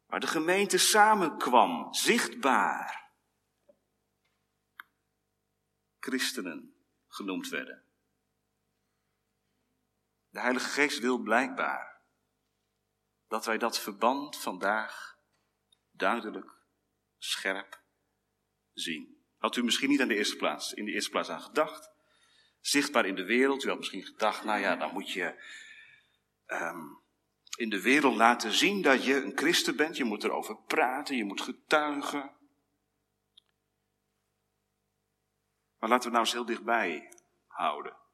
waar 0.06 0.20
de 0.20 0.28
gemeente 0.28 0.78
samenkwam, 0.78 1.94
zichtbaar, 1.94 3.12
christenen 6.00 6.76
genoemd 7.08 7.50
werden. 7.50 7.87
De 10.38 10.44
Heilige 10.44 10.70
Geest 10.70 11.00
wil 11.00 11.18
blijkbaar 11.18 12.02
dat 13.28 13.46
wij 13.46 13.58
dat 13.58 13.80
verband 13.80 14.38
vandaag 14.38 15.18
duidelijk, 15.92 16.52
scherp 17.18 17.82
zien. 18.74 19.24
Had 19.38 19.56
u 19.56 19.64
misschien 19.64 19.90
niet 19.90 20.02
aan 20.02 20.08
de 20.08 20.16
eerste 20.16 20.36
plaats, 20.36 20.74
in 20.74 20.86
de 20.86 20.92
eerste 20.92 21.10
plaats 21.10 21.30
aan 21.30 21.42
gedacht? 21.42 21.92
Zichtbaar 22.60 23.06
in 23.06 23.16
de 23.16 23.26
wereld. 23.26 23.64
U 23.64 23.68
had 23.68 23.78
misschien 23.78 24.04
gedacht, 24.04 24.44
nou 24.44 24.60
ja, 24.60 24.76
dan 24.76 24.94
moet 24.94 25.12
je 25.12 25.44
um, 26.48 27.02
in 27.56 27.70
de 27.70 27.82
wereld 27.82 28.16
laten 28.16 28.52
zien 28.52 28.82
dat 28.82 29.04
je 29.04 29.16
een 29.16 29.38
christen 29.38 29.76
bent. 29.76 29.98
Je 29.98 30.04
moet 30.04 30.24
erover 30.24 30.58
praten, 30.58 31.18
je 31.18 31.26
moet 31.26 31.42
getuigen. 31.42 32.32
Maar 35.80 35.90
laten 35.90 36.06
we 36.06 36.14
nou 36.16 36.26
eens 36.26 36.34
heel 36.34 36.46
dichtbij 36.46 37.14
houden. 37.48 38.06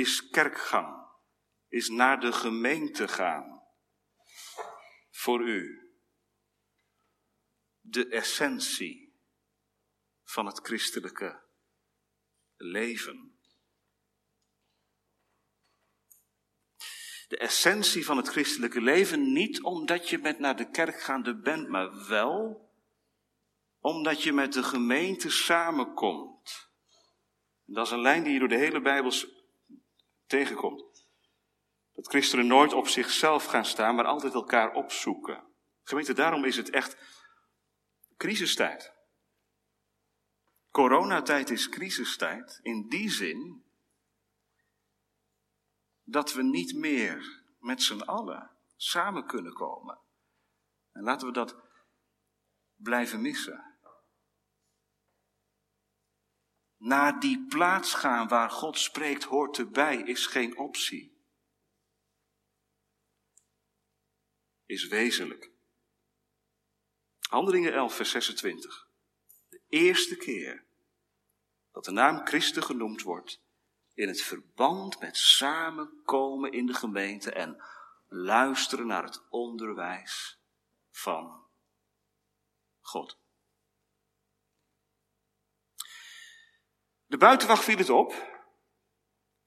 Is 0.00 0.28
kerkgang, 0.30 1.06
is 1.68 1.88
naar 1.88 2.20
de 2.20 2.32
gemeente 2.32 3.08
gaan, 3.08 3.62
voor 5.10 5.48
u 5.48 5.90
de 7.80 8.08
essentie 8.08 9.20
van 10.24 10.46
het 10.46 10.58
christelijke 10.58 11.42
leven? 12.56 13.38
de 17.28 17.36
essentie 17.36 18.04
van 18.04 18.16
het 18.16 18.28
christelijke 18.28 18.80
leven 18.80 19.32
niet 19.32 19.62
omdat 19.62 20.08
je 20.08 20.18
met 20.18 20.38
naar 20.38 20.56
de 20.56 20.70
kerk 20.70 21.00
gaande 21.00 21.40
bent, 21.40 21.68
maar 21.68 22.06
wel 22.08 22.68
omdat 23.78 24.22
je 24.22 24.32
met 24.32 24.52
de 24.52 24.62
gemeente 24.62 25.30
samenkomt. 25.30 26.70
Dat 27.64 27.86
is 27.86 27.92
een 27.92 28.00
lijn 28.00 28.22
die 28.22 28.32
je 28.32 28.38
door 28.38 28.48
de 28.48 28.56
hele 28.56 28.80
Bijbel 28.80 29.12
tegenkomt. 30.30 31.08
Dat 31.92 32.08
christenen 32.08 32.46
nooit 32.46 32.72
op 32.72 32.88
zichzelf 32.88 33.44
gaan 33.44 33.64
staan, 33.64 33.94
maar 33.94 34.04
altijd 34.04 34.34
elkaar 34.34 34.72
opzoeken. 34.72 35.44
Gemeente, 35.82 36.12
daarom 36.12 36.44
is 36.44 36.56
het 36.56 36.70
echt 36.70 36.96
crisistijd. 38.16 38.92
Coronatijd 40.70 41.50
is 41.50 41.68
crisistijd 41.68 42.58
in 42.62 42.88
die 42.88 43.10
zin 43.10 43.64
dat 46.02 46.32
we 46.32 46.42
niet 46.42 46.74
meer 46.76 47.42
met 47.58 47.82
z'n 47.82 48.00
allen 48.00 48.50
samen 48.76 49.26
kunnen 49.26 49.52
komen. 49.52 50.00
En 50.92 51.02
laten 51.02 51.26
we 51.26 51.32
dat 51.32 51.56
blijven 52.74 53.20
missen. 53.20 53.69
Naar 56.80 57.20
die 57.20 57.46
plaats 57.48 57.94
gaan 57.94 58.28
waar 58.28 58.50
God 58.50 58.78
spreekt 58.78 59.24
hoort 59.24 59.58
erbij, 59.58 59.96
is 59.96 60.26
geen 60.26 60.58
optie. 60.58 61.18
Is 64.66 64.86
wezenlijk. 64.86 65.50
Handelingen 67.28 67.72
11, 67.72 67.94
vers 67.94 68.10
26. 68.10 68.88
De 69.48 69.60
eerste 69.68 70.16
keer 70.16 70.64
dat 71.72 71.84
de 71.84 71.90
naam 71.90 72.26
Christus 72.26 72.64
genoemd 72.64 73.02
wordt, 73.02 73.40
in 73.94 74.08
het 74.08 74.22
verband 74.22 75.00
met 75.00 75.16
samenkomen 75.16 76.52
in 76.52 76.66
de 76.66 76.74
gemeente 76.74 77.32
en 77.32 77.62
luisteren 78.08 78.86
naar 78.86 79.04
het 79.04 79.22
onderwijs 79.28 80.40
van 80.90 81.46
God. 82.80 83.19
De 87.10 87.16
buitenwacht 87.16 87.64
viel 87.64 87.76
het 87.76 87.90
op, 87.90 88.14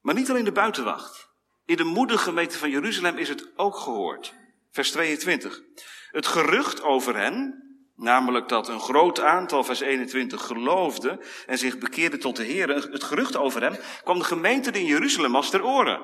maar 0.01 0.15
niet 0.15 0.29
alleen 0.29 0.43
de 0.43 0.51
buitenwacht. 0.51 1.29
In 1.65 1.77
de 1.77 1.83
moedergemeente 1.83 2.57
van 2.57 2.69
Jeruzalem 2.69 3.17
is 3.17 3.29
het 3.29 3.57
ook 3.57 3.75
gehoord. 3.75 4.33
Vers 4.71 4.91
22. 4.91 5.61
Het 6.11 6.27
gerucht 6.27 6.81
over 6.81 7.15
hen, 7.15 7.63
namelijk 7.95 8.49
dat 8.49 8.67
een 8.67 8.79
groot 8.79 9.19
aantal, 9.19 9.63
vers 9.63 9.79
21, 9.79 10.45
geloofde 10.45 11.25
en 11.45 11.57
zich 11.57 11.77
bekeerde 11.77 12.17
tot 12.17 12.35
de 12.35 12.43
Heer, 12.43 12.69
het 12.69 13.03
gerucht 13.03 13.35
over 13.35 13.61
hem, 13.61 13.77
kwam 14.03 14.19
de 14.19 14.25
gemeente 14.25 14.71
in 14.71 14.85
Jeruzalem 14.85 15.35
als 15.35 15.49
ter 15.49 15.65
oren. 15.65 16.01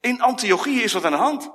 In 0.00 0.20
Antiochië 0.20 0.82
is 0.82 0.92
wat 0.92 1.04
aan 1.04 1.12
de 1.12 1.18
hand. 1.18 1.50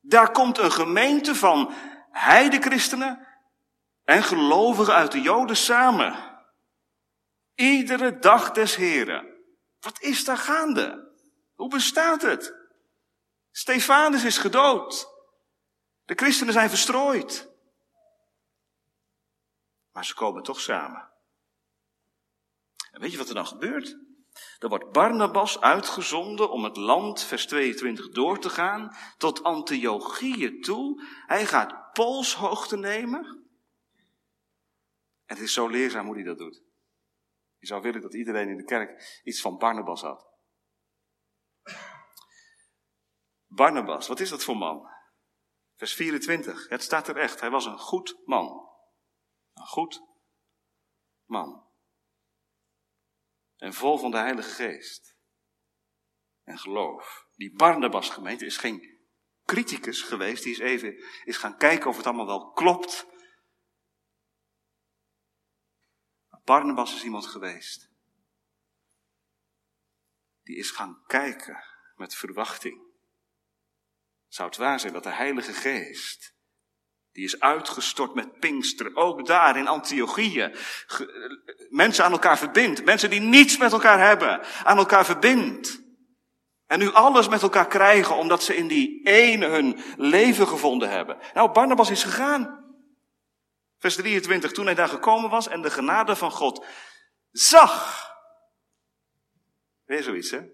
Daar 0.00 0.30
komt 0.30 0.58
een 0.58 0.72
gemeente 0.72 1.34
van 1.34 1.72
heidechristenen 2.10 3.33
en 4.04 4.22
gelovigen 4.22 4.94
uit 4.94 5.12
de 5.12 5.20
Joden 5.20 5.56
samen. 5.56 6.42
Iedere 7.54 8.18
dag 8.18 8.50
des 8.50 8.76
Heren. 8.76 9.34
Wat 9.80 10.00
is 10.00 10.24
daar 10.24 10.38
gaande? 10.38 11.12
Hoe 11.54 11.68
bestaat 11.68 12.22
het? 12.22 12.54
Stefanus 13.50 14.24
is 14.24 14.38
gedood. 14.38 15.08
De 16.04 16.14
christenen 16.14 16.52
zijn 16.52 16.68
verstrooid. 16.68 17.52
Maar 19.92 20.04
ze 20.04 20.14
komen 20.14 20.42
toch 20.42 20.60
samen. 20.60 21.12
En 22.90 23.00
weet 23.00 23.12
je 23.12 23.18
wat 23.18 23.28
er 23.28 23.34
dan 23.34 23.46
gebeurt? 23.46 23.96
Er 24.58 24.68
wordt 24.68 24.92
Barnabas 24.92 25.60
uitgezonden 25.60 26.50
om 26.50 26.64
het 26.64 26.76
land, 26.76 27.22
vers 27.22 27.46
22, 27.46 28.08
door 28.08 28.38
te 28.38 28.50
gaan, 28.50 28.96
tot 29.16 29.42
Antiochieën 29.42 30.60
toe. 30.60 31.02
Hij 31.26 31.46
gaat 31.46 31.92
polshoogte 31.92 32.76
nemen. 32.76 33.43
En 35.24 35.36
het 35.36 35.44
is 35.44 35.52
zo 35.52 35.68
leerzaam 35.68 36.06
hoe 36.06 36.14
hij 36.14 36.24
dat 36.24 36.38
doet. 36.38 36.62
Je 37.58 37.66
zou 37.66 37.82
willen 37.82 38.00
dat 38.00 38.14
iedereen 38.14 38.48
in 38.48 38.56
de 38.56 38.64
kerk 38.64 39.20
iets 39.24 39.40
van 39.40 39.58
Barnabas 39.58 40.02
had. 40.02 40.32
Barnabas, 43.46 44.08
wat 44.08 44.20
is 44.20 44.28
dat 44.28 44.44
voor 44.44 44.56
man? 44.56 44.88
Vers 45.76 45.94
24, 45.94 46.68
het 46.68 46.82
staat 46.82 47.08
er 47.08 47.16
echt. 47.16 47.40
Hij 47.40 47.50
was 47.50 47.66
een 47.66 47.78
goed 47.78 48.20
man. 48.24 48.68
Een 49.52 49.66
goed 49.66 50.02
man. 51.24 51.66
En 53.56 53.74
vol 53.74 53.98
van 53.98 54.10
de 54.10 54.16
Heilige 54.16 54.50
Geest. 54.50 55.16
En 56.42 56.58
geloof. 56.58 57.26
Die 57.34 57.56
Barnabas 57.56 58.10
gemeente 58.10 58.46
is 58.46 58.56
geen 58.56 58.98
criticus 59.44 60.02
geweest. 60.02 60.42
Die 60.42 60.52
is 60.52 60.58
even 60.58 61.04
is 61.24 61.36
gaan 61.36 61.56
kijken 61.56 61.90
of 61.90 61.96
het 61.96 62.06
allemaal 62.06 62.26
wel 62.26 62.50
klopt. 62.52 63.06
Barnabas 66.44 66.94
is 66.94 67.04
iemand 67.04 67.26
geweest. 67.26 67.90
Die 70.42 70.56
is 70.56 70.70
gaan 70.70 71.02
kijken 71.06 71.64
met 71.96 72.14
verwachting. 72.14 72.82
Zou 74.28 74.48
het 74.48 74.58
waar 74.58 74.80
zijn 74.80 74.92
dat 74.92 75.02
de 75.02 75.10
Heilige 75.10 75.52
Geest, 75.52 76.34
die 77.12 77.24
is 77.24 77.40
uitgestort 77.40 78.14
met 78.14 78.38
Pinkster, 78.38 78.96
ook 78.96 79.26
daar 79.26 79.56
in 79.56 79.68
Antiochieën, 79.68 80.56
mensen 81.70 82.04
aan 82.04 82.12
elkaar 82.12 82.38
verbindt, 82.38 82.84
mensen 82.84 83.10
die 83.10 83.20
niets 83.20 83.56
met 83.56 83.72
elkaar 83.72 83.98
hebben, 83.98 84.44
aan 84.64 84.78
elkaar 84.78 85.04
verbindt. 85.04 85.82
En 86.66 86.78
nu 86.78 86.92
alles 86.92 87.28
met 87.28 87.42
elkaar 87.42 87.68
krijgen 87.68 88.16
omdat 88.16 88.42
ze 88.42 88.56
in 88.56 88.68
die 88.68 89.06
ene 89.06 89.46
hun 89.46 89.80
leven 89.96 90.48
gevonden 90.48 90.90
hebben. 90.90 91.18
Nou, 91.34 91.52
Barnabas 91.52 91.90
is 91.90 92.04
gegaan. 92.04 92.63
Vers 93.84 93.96
23, 93.96 94.52
toen 94.52 94.64
hij 94.64 94.74
daar 94.74 94.88
gekomen 94.88 95.30
was 95.30 95.48
en 95.48 95.62
de 95.62 95.70
genade 95.70 96.16
van 96.16 96.30
God 96.30 96.66
zag. 97.30 98.02
Weer 99.84 100.02
zoiets, 100.02 100.30
hè? 100.30 100.46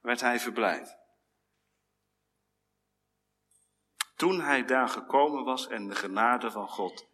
Werd 0.00 0.20
hij 0.20 0.40
verblijd. 0.40 0.96
Toen 4.16 4.40
hij 4.40 4.64
daar 4.64 4.88
gekomen 4.88 5.44
was 5.44 5.66
en 5.66 5.88
de 5.88 5.94
genade 5.94 6.50
van 6.50 6.68
God 6.68 7.08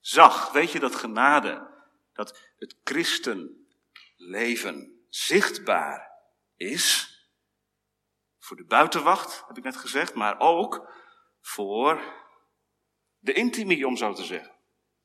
zag. 0.00 0.52
Weet 0.52 0.72
je 0.72 0.80
dat 0.80 0.94
genade, 0.94 1.70
dat 2.12 2.40
het 2.56 2.76
christenleven 2.84 5.06
zichtbaar 5.08 6.10
is? 6.54 7.14
Voor 8.38 8.56
de 8.56 8.64
buitenwacht, 8.64 9.44
heb 9.46 9.56
ik 9.56 9.64
net 9.64 9.76
gezegd, 9.76 10.14
maar 10.14 10.38
ook 10.38 10.92
voor 11.40 12.24
de 13.26 13.32
intimie, 13.32 13.86
om 13.86 13.96
zo 13.96 14.12
te 14.12 14.24
zeggen. 14.24 14.54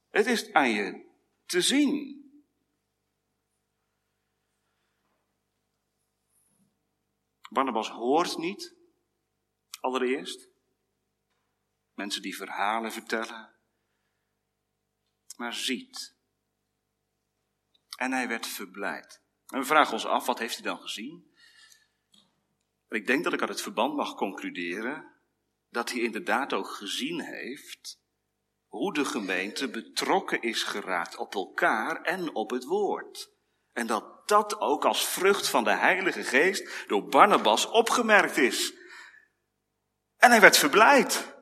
Het 0.09 0.25
is 0.25 0.53
aan 0.53 0.69
je 0.69 1.05
te 1.45 1.61
zien. 1.61 2.19
Barnabas 7.49 7.89
hoort 7.89 8.37
niet, 8.37 8.75
allereerst. 9.79 10.49
Mensen 11.93 12.21
die 12.21 12.35
verhalen 12.35 12.91
vertellen, 12.91 13.55
maar 15.37 15.53
ziet. 15.53 16.15
En 17.97 18.11
hij 18.11 18.27
werd 18.27 18.47
verblijd. 18.47 19.21
En 19.47 19.59
we 19.59 19.65
vragen 19.65 19.93
ons 19.93 20.05
af, 20.05 20.25
wat 20.25 20.39
heeft 20.39 20.53
hij 20.53 20.63
dan 20.63 20.79
gezien? 20.79 21.35
En 22.87 22.97
ik 22.97 23.07
denk 23.07 23.23
dat 23.23 23.33
ik 23.33 23.39
uit 23.39 23.49
het 23.49 23.61
verband 23.61 23.95
mag 23.95 24.15
concluderen 24.15 25.11
dat 25.69 25.91
hij 25.91 26.01
inderdaad 26.01 26.53
ook 26.53 26.67
gezien 26.67 27.21
heeft 27.21 28.00
hoe 28.71 28.93
de 28.93 29.05
gemeente 29.05 29.69
betrokken 29.69 30.41
is 30.41 30.63
geraakt 30.63 31.15
op 31.15 31.33
elkaar 31.33 32.01
en 32.01 32.35
op 32.35 32.49
het 32.49 32.63
woord. 32.63 33.29
En 33.73 33.87
dat 33.87 34.27
dat 34.27 34.59
ook 34.59 34.85
als 34.85 35.05
vrucht 35.05 35.47
van 35.47 35.63
de 35.63 35.71
Heilige 35.71 36.23
Geest 36.23 36.87
door 36.87 37.05
Barnabas 37.05 37.69
opgemerkt 37.69 38.37
is. 38.37 38.73
En 40.17 40.29
hij 40.29 40.41
werd 40.41 40.57
verblijd. 40.57 41.35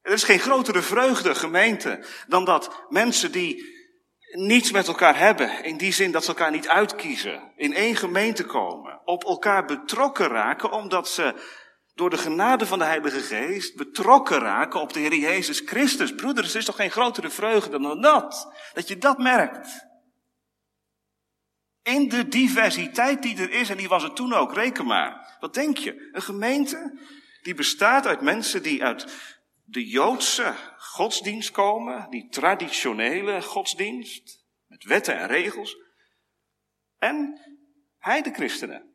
Er 0.00 0.12
is 0.12 0.24
geen 0.24 0.38
grotere 0.38 0.82
vreugde, 0.82 1.34
gemeente, 1.34 2.04
dan 2.26 2.44
dat 2.44 2.84
mensen 2.88 3.32
die 3.32 3.72
niets 4.30 4.70
met 4.70 4.88
elkaar 4.88 5.18
hebben, 5.18 5.64
in 5.64 5.76
die 5.76 5.92
zin 5.92 6.12
dat 6.12 6.22
ze 6.22 6.28
elkaar 6.28 6.50
niet 6.50 6.68
uitkiezen, 6.68 7.52
in 7.56 7.74
één 7.74 7.96
gemeente 7.96 8.44
komen, 8.44 9.00
op 9.04 9.24
elkaar 9.24 9.64
betrokken 9.64 10.28
raken, 10.28 10.70
omdat 10.70 11.08
ze 11.08 11.34
door 11.94 12.10
de 12.10 12.18
genade 12.18 12.66
van 12.66 12.78
de 12.78 12.84
Heilige 12.84 13.20
Geest 13.20 13.76
betrokken 13.76 14.38
raken 14.38 14.80
op 14.80 14.92
de 14.92 15.00
Heer 15.00 15.14
Jezus 15.14 15.60
Christus. 15.60 16.14
Broeders, 16.14 16.50
er 16.50 16.58
is 16.58 16.64
toch 16.64 16.76
geen 16.76 16.90
grotere 16.90 17.30
vreugde 17.30 17.80
dan 17.80 18.00
dat? 18.00 18.52
Dat 18.72 18.88
je 18.88 18.98
dat 18.98 19.18
merkt. 19.18 19.86
In 21.82 22.08
de 22.08 22.28
diversiteit 22.28 23.22
die 23.22 23.36
er 23.36 23.50
is, 23.50 23.70
en 23.70 23.76
die 23.76 23.88
was 23.88 24.02
er 24.02 24.12
toen 24.12 24.32
ook, 24.32 24.54
reken 24.54 24.86
maar. 24.86 25.36
Wat 25.40 25.54
denk 25.54 25.78
je? 25.78 26.10
Een 26.12 26.22
gemeente 26.22 26.98
die 27.42 27.54
bestaat 27.54 28.06
uit 28.06 28.20
mensen 28.20 28.62
die 28.62 28.84
uit 28.84 29.32
de 29.64 29.86
Joodse 29.86 30.54
godsdienst 30.78 31.50
komen, 31.50 32.10
die 32.10 32.28
traditionele 32.28 33.42
godsdienst, 33.42 34.44
met 34.66 34.84
wetten 34.84 35.18
en 35.18 35.26
regels, 35.26 35.76
en 36.98 37.40
heidechristenen. 37.98 38.93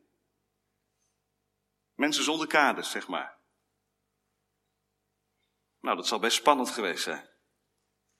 Mensen 2.00 2.24
zonder 2.24 2.46
kaders, 2.46 2.90
zeg 2.90 3.08
maar. 3.08 3.38
Nou, 5.80 5.96
dat 5.96 6.06
zal 6.06 6.18
best 6.18 6.36
spannend 6.36 6.70
geweest 6.70 7.02
zijn. 7.02 7.28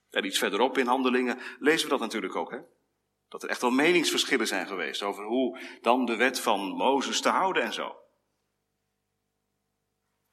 En 0.09 0.25
iets 0.25 0.37
verderop 0.37 0.77
in 0.77 0.87
handelingen 0.87 1.41
lezen 1.59 1.83
we 1.83 1.89
dat 1.89 1.99
natuurlijk 1.99 2.35
ook, 2.35 2.51
hè? 2.51 2.59
Dat 3.27 3.43
er 3.43 3.49
echt 3.49 3.61
wel 3.61 3.71
meningsverschillen 3.71 4.47
zijn 4.47 4.67
geweest 4.67 5.01
over 5.01 5.23
hoe 5.23 5.59
dan 5.81 6.05
de 6.05 6.15
wet 6.15 6.39
van 6.39 6.59
Mozes 6.59 7.21
te 7.21 7.29
houden 7.29 7.63
en 7.63 7.73
zo. 7.73 8.03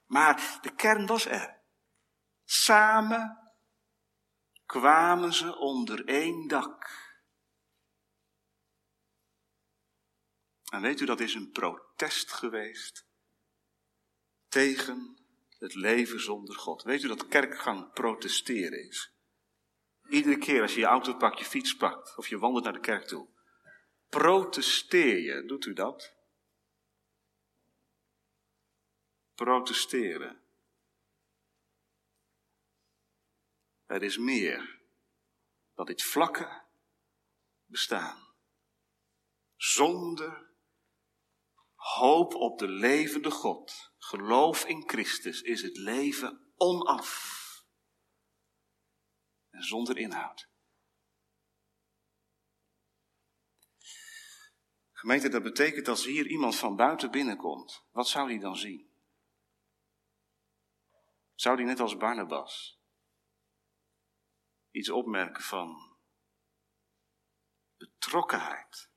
Maar 0.07 0.59
de 0.61 0.75
kern 0.75 1.07
was 1.07 1.27
er. 1.27 1.61
Samen 2.45 3.53
kwamen 4.67 5.33
ze 5.33 5.57
onder 5.57 6.05
één 6.05 6.49
dak. 6.49 7.07
En 10.71 10.83
weet 10.83 11.01
u, 11.01 11.05
dat 11.05 11.21
is 11.21 11.35
een 11.35 11.51
protest 11.51 12.33
geweest 12.33 13.08
tegen 14.49 15.17
het 15.59 15.75
leven 15.75 16.21
zonder 16.21 16.55
God. 16.55 16.83
Weet 16.83 17.03
u 17.03 17.09
dat 17.09 17.29
kerkgang 17.29 17.93
protesteren 17.93 18.87
is? 18.87 19.13
Iedere 20.09 20.39
keer 20.39 20.63
als 20.63 20.75
je 20.75 20.81
je 20.81 20.87
auto 20.87 21.15
pakt, 21.15 21.39
je 21.39 21.45
fiets 21.45 21.77
pakt 21.77 22.17
of 22.17 22.29
je 22.29 22.39
wandelt 22.39 22.65
naar 22.65 22.73
de 22.73 22.81
kerk 22.81 23.07
toe. 23.07 23.29
Protesteer 24.09 25.19
je, 25.19 25.45
doet 25.45 25.65
u 25.65 25.73
dat? 25.73 26.15
Protesteren. 29.35 30.43
Er 33.87 34.03
is 34.03 34.19
meer 34.19 34.81
dan 35.75 35.87
dit 35.87 36.03
vlakke 36.03 36.63
bestaan. 37.67 38.27
Zonder 39.57 40.48
Hoop 41.89 42.35
op 42.35 42.59
de 42.59 42.69
levende 42.69 43.31
God, 43.31 43.93
geloof 43.99 44.65
in 44.65 44.89
Christus 44.89 45.43
is 45.43 45.63
het 45.63 45.77
leven 45.77 46.53
onaf 46.57 47.37
en 49.51 49.63
zonder 49.63 49.97
inhoud. 49.97 50.49
Gemeente, 54.93 55.29
dat 55.29 55.43
betekent 55.43 55.89
als 55.89 56.05
hier 56.05 56.27
iemand 56.27 56.57
van 56.57 56.77
buiten 56.77 57.11
binnenkomt, 57.11 57.85
wat 57.91 58.09
zou 58.09 58.29
die 58.29 58.41
dan 58.41 58.57
zien? 58.57 58.91
Zou 61.35 61.57
die 61.57 61.67
net 61.67 61.81
als 61.81 61.97
Barnabas 61.97 62.81
iets 64.71 64.91
opmerken 64.91 65.43
van 65.43 65.97
betrokkenheid, 67.77 68.91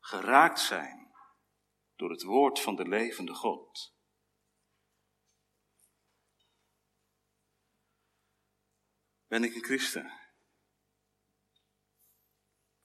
geraakt 0.00 0.60
zijn, 0.60 1.01
door 2.02 2.10
het 2.10 2.22
woord 2.22 2.60
van 2.60 2.76
de 2.76 2.88
levende 2.88 3.34
God? 3.34 3.94
Ben 9.26 9.44
ik 9.44 9.54
een 9.54 9.64
christen? 9.64 10.12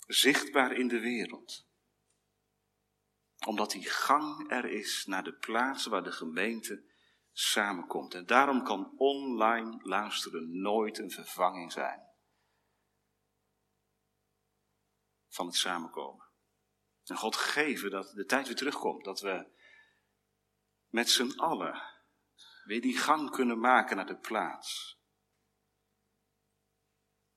Zichtbaar 0.08 0.72
in 0.72 0.88
de 0.88 1.00
wereld 1.00 1.66
omdat 3.46 3.72
die 3.72 3.90
gang 3.90 4.52
er 4.52 4.66
is 4.66 5.06
naar 5.06 5.24
de 5.24 5.34
plaats 5.34 5.86
waar 5.86 6.04
de 6.04 6.12
gemeente 6.12 6.84
samenkomt. 7.32 8.14
En 8.14 8.26
daarom 8.26 8.64
kan 8.64 8.94
online 8.98 9.80
luisteren 9.82 10.62
nooit 10.62 10.98
een 10.98 11.12
vervanging 11.12 11.72
zijn 11.72 12.08
van 15.28 15.46
het 15.46 15.56
samenkomen. 15.56 16.27
En 17.08 17.18
God 17.18 17.36
geven 17.36 17.90
dat 17.90 18.12
de 18.12 18.26
tijd 18.26 18.48
weer 18.48 18.56
terugkomt, 18.56 19.04
dat 19.04 19.20
we 19.20 19.48
met 20.90 21.10
z'n 21.10 21.40
allen 21.40 21.82
weer 22.64 22.82
die 22.82 22.98
gang 22.98 23.32
kunnen 23.32 23.60
maken 23.60 23.96
naar 23.96 24.06
de 24.06 24.18
plaats 24.18 24.98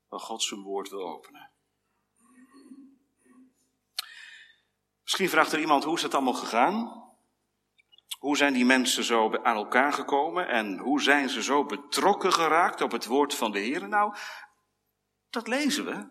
waar 0.09 0.20
God 0.20 0.42
zijn 0.42 0.62
woord 0.62 0.88
wil 0.88 1.09
openen. 1.09 1.50
Misschien 5.02 5.28
vraagt 5.28 5.52
er 5.52 5.61
iemand, 5.61 5.85
hoe 5.85 5.94
is 5.94 6.02
dat 6.02 6.14
allemaal 6.14 6.35
gegaan? 6.35 7.09
Hoe 8.18 8.37
zijn 8.37 8.52
die 8.52 8.64
mensen 8.64 9.04
zo 9.04 9.37
aan 9.42 9.56
elkaar 9.56 9.92
gekomen 9.92 10.48
en 10.48 10.78
hoe 10.78 11.02
zijn 11.02 11.28
ze 11.28 11.42
zo 11.42 11.64
betrokken 11.64 12.33
geraakt 12.33 12.80
op 12.80 12.90
het 12.90 13.06
woord 13.06 13.35
van 13.35 13.52
de 13.52 13.59
Heer? 13.59 13.88
Nou, 13.88 14.16
dat 15.30 15.48
lezen 15.48 15.85
we 15.85 16.09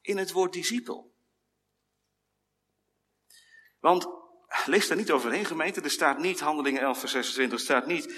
in 0.00 0.16
het 0.16 0.32
woord 0.32 0.52
discipel. 0.52 1.11
Want, 3.82 4.06
lees 4.66 4.88
daar 4.88 4.96
niet 4.96 5.10
overheen 5.10 5.44
gemeente, 5.44 5.80
er 5.80 5.90
staat 5.90 6.18
niet, 6.18 6.40
handelingen 6.40 6.80
11 6.80 6.98
vers 6.98 7.12
26, 7.12 7.58
er 7.58 7.64
staat 7.64 7.86
niet 7.86 8.14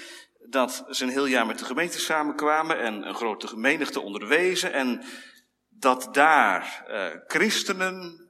dat 0.49 0.85
ze 0.89 1.03
een 1.03 1.09
heel 1.09 1.25
jaar 1.25 1.45
met 1.45 1.59
de 1.59 1.65
gemeente 1.65 1.99
samenkwamen 1.99 2.79
en 2.79 3.07
een 3.07 3.15
grote 3.15 3.57
menigte 3.57 3.99
onderwezen 3.99 4.73
en 4.73 5.03
dat 5.69 6.13
daar 6.13 6.85
eh, 6.87 7.21
christenen 7.27 8.29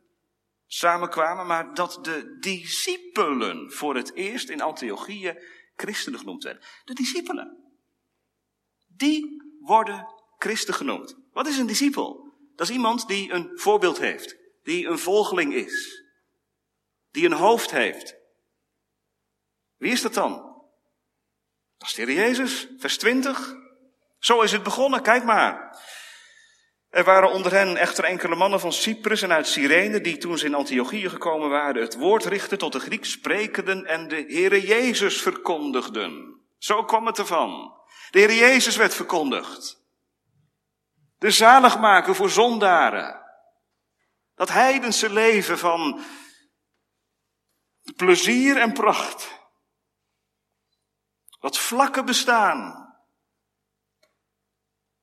samenkwamen, 0.65 1.47
maar 1.47 1.73
dat 1.73 1.99
de 2.01 2.37
discipelen 2.39 3.71
voor 3.71 3.95
het 3.95 4.13
eerst 4.13 4.49
in 4.49 4.61
Antiochieën 4.61 5.43
christenen 5.75 6.19
genoemd 6.19 6.43
werden. 6.43 6.63
De 6.83 6.93
discipelen. 6.93 7.57
Die 8.87 9.43
worden 9.59 10.07
christen 10.37 10.73
genoemd. 10.73 11.15
Wat 11.31 11.47
is 11.47 11.57
een 11.57 11.67
discipel? 11.67 12.33
Dat 12.55 12.69
is 12.69 12.75
iemand 12.75 13.07
die 13.07 13.31
een 13.31 13.51
voorbeeld 13.53 13.99
heeft, 13.99 14.37
die 14.63 14.87
een 14.87 14.99
volgeling 14.99 15.53
is, 15.53 16.04
die 17.15 17.25
een 17.25 17.33
hoofd 17.33 17.71
heeft. 17.71 18.15
Wie 19.77 19.91
is 19.91 20.01
dat 20.01 20.13
dan? 20.13 20.33
Dat 21.77 21.87
is 21.87 21.93
de 21.93 22.01
Heer 22.01 22.15
Jezus, 22.15 22.67
vers 22.77 22.97
20. 22.97 23.55
Zo 24.19 24.41
is 24.41 24.51
het 24.51 24.63
begonnen, 24.63 25.01
kijk 25.01 25.23
maar. 25.23 25.77
Er 26.89 27.03
waren 27.03 27.31
onder 27.31 27.51
hen 27.51 27.77
echter 27.77 28.03
enkele 28.03 28.35
mannen 28.35 28.59
van 28.59 28.73
Cyprus 28.73 29.21
en 29.21 29.31
uit 29.31 29.47
Cyrene, 29.47 30.01
die 30.01 30.17
toen 30.17 30.37
ze 30.37 30.45
in 30.45 30.53
Antiochië 30.53 31.09
gekomen 31.09 31.49
waren, 31.49 31.81
het 31.81 31.95
woord 31.95 32.25
richtten 32.25 32.57
tot 32.57 32.71
de 32.71 32.79
Grieks 32.79 33.11
sprekenden 33.11 33.85
en 33.85 34.07
de 34.07 34.25
Heere 34.27 34.61
Jezus 34.61 35.21
verkondigden. 35.21 36.41
Zo 36.57 36.83
kwam 36.83 37.05
het 37.05 37.17
ervan. 37.17 37.73
De 38.09 38.19
Heere 38.19 38.35
Jezus 38.35 38.75
werd 38.75 38.95
verkondigd. 38.95 39.83
De 41.17 41.31
zaligmaker 41.31 42.15
voor 42.15 42.29
zondaren. 42.29 43.21
Dat 44.35 44.49
heidense 44.49 45.13
leven 45.13 45.57
van 45.57 46.03
plezier 47.95 48.57
en 48.57 48.73
pracht. 48.73 49.43
Dat 51.39 51.57
vlakke 51.57 52.03
bestaan 52.03 52.85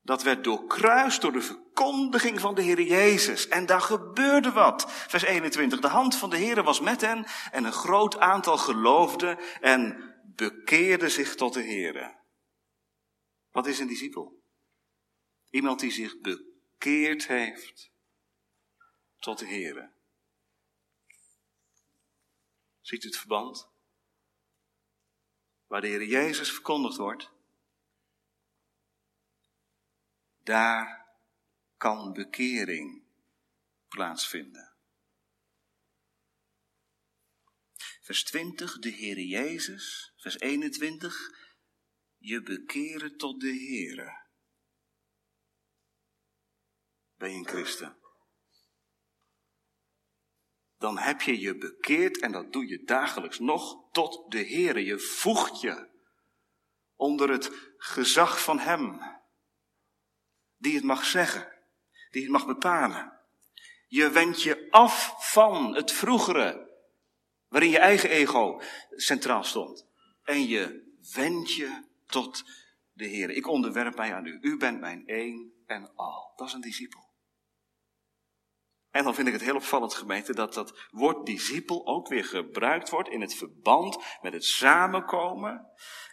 dat 0.02 0.22
werd 0.22 0.44
doorkruist 0.44 1.20
door 1.20 1.32
de 1.32 1.40
verkondiging 1.40 2.40
van 2.40 2.54
de 2.54 2.62
Heer 2.62 2.80
Jezus. 2.80 3.48
En 3.48 3.66
daar 3.66 3.80
gebeurde 3.80 4.52
wat. 4.52 4.92
Vers 4.92 5.22
21. 5.22 5.80
De 5.80 5.88
hand 5.88 6.16
van 6.16 6.30
de 6.30 6.36
Heer 6.36 6.62
was 6.62 6.80
met 6.80 7.00
hen 7.00 7.26
en 7.50 7.64
een 7.64 7.72
groot 7.72 8.18
aantal 8.18 8.58
geloofde 8.58 9.38
en 9.60 10.14
bekeerde 10.36 11.08
zich 11.08 11.34
tot 11.34 11.54
de 11.54 11.62
Heer. 11.62 12.20
Wat 13.50 13.66
is 13.66 13.78
een 13.78 13.86
discipel? 13.86 14.40
Iemand 15.50 15.80
die 15.80 15.90
zich 15.90 16.20
bekeerd 16.20 17.26
heeft 17.26 17.90
tot 19.18 19.38
de 19.38 19.46
Heer. 19.46 19.92
Ziet 22.82 23.04
u 23.04 23.06
het 23.06 23.16
verband? 23.16 23.68
Waar 25.66 25.80
de 25.80 25.86
Heer 25.86 26.04
Jezus 26.04 26.52
verkondigd 26.52 26.96
wordt, 26.96 27.30
daar 30.42 31.06
kan 31.76 32.12
bekering 32.12 33.02
plaatsvinden. 33.88 34.72
Vers 38.00 38.24
20, 38.24 38.78
de 38.78 38.90
Heere 38.90 39.26
Jezus. 39.26 40.12
Vers 40.16 40.38
21, 40.38 41.30
je 42.18 42.42
bekeren 42.42 43.16
tot 43.16 43.40
de 43.40 43.46
Heere. 43.46 44.20
Ben 47.16 47.30
je 47.30 47.36
een 47.36 47.48
christen? 47.48 48.01
Dan 50.82 50.98
heb 50.98 51.20
je 51.20 51.40
je 51.40 51.56
bekeerd 51.56 52.20
en 52.20 52.32
dat 52.32 52.52
doe 52.52 52.68
je 52.68 52.84
dagelijks 52.84 53.38
nog 53.38 53.90
tot 53.92 54.30
de 54.30 54.38
Heere. 54.38 54.84
Je 54.84 54.98
voegt 54.98 55.60
je 55.60 55.88
onder 56.96 57.30
het 57.30 57.50
gezag 57.76 58.42
van 58.42 58.58
Hem 58.58 59.00
die 60.56 60.74
het 60.74 60.84
mag 60.84 61.04
zeggen, 61.04 61.52
die 62.10 62.22
het 62.22 62.30
mag 62.30 62.46
bepalen. 62.46 63.12
Je 63.88 64.10
wendt 64.10 64.42
je 64.42 64.66
af 64.70 65.14
van 65.32 65.74
het 65.74 65.92
vroegere, 65.92 66.70
waarin 67.48 67.70
je 67.70 67.78
eigen 67.78 68.10
ego 68.10 68.60
centraal 68.90 69.44
stond. 69.44 69.86
En 70.24 70.46
je 70.48 70.94
wendt 71.14 71.52
je 71.52 71.82
tot 72.06 72.44
de 72.92 73.06
Heer. 73.06 73.30
Ik 73.30 73.46
onderwerp 73.46 73.96
mij 73.96 74.14
aan 74.14 74.26
u. 74.26 74.38
U 74.40 74.56
bent 74.56 74.80
mijn 74.80 75.06
één 75.06 75.52
en 75.66 75.94
al. 75.94 76.32
Dat 76.36 76.46
is 76.46 76.52
een 76.52 76.60
discipel. 76.60 77.11
En 78.92 79.04
dan 79.04 79.14
vind 79.14 79.26
ik 79.26 79.32
het 79.32 79.42
heel 79.42 79.54
opvallend, 79.54 79.94
gemeente, 79.94 80.34
dat 80.34 80.54
dat 80.54 80.88
woord 80.90 81.26
discipel 81.26 81.86
ook 81.86 82.08
weer 82.08 82.24
gebruikt 82.24 82.90
wordt 82.90 83.08
in 83.08 83.20
het 83.20 83.34
verband 83.34 84.04
met 84.20 84.32
het 84.32 84.44
samenkomen 84.44 85.66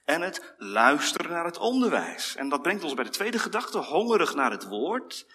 en 0.05 0.21
het 0.21 0.53
luisteren 0.57 1.31
naar 1.31 1.45
het 1.45 1.57
onderwijs. 1.57 2.35
En 2.35 2.49
dat 2.49 2.61
brengt 2.61 2.83
ons 2.83 2.93
bij 2.93 3.03
de 3.03 3.09
tweede 3.09 3.39
gedachte, 3.39 3.77
hongerig 3.77 4.35
naar 4.35 4.51
het 4.51 4.67
woord. 4.67 5.27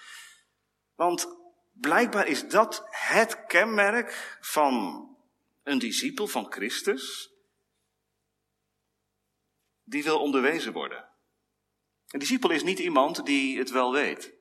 Want 0.95 1.37
blijkbaar 1.73 2.27
is 2.27 2.49
dat 2.49 2.87
het 2.91 3.47
kenmerk 3.47 4.39
van 4.41 5.07
een 5.63 5.79
discipel 5.79 6.27
van 6.27 6.53
Christus, 6.53 7.33
die 9.83 10.05
wil 10.05 10.21
onderwezen 10.21 10.73
worden. 10.73 11.09
Een 12.09 12.19
discipel 12.19 12.51
is 12.51 12.63
niet 12.63 12.79
iemand 12.79 13.27
die 13.27 13.59
het 13.59 13.71
wel 13.71 13.93
weet. 13.93 14.35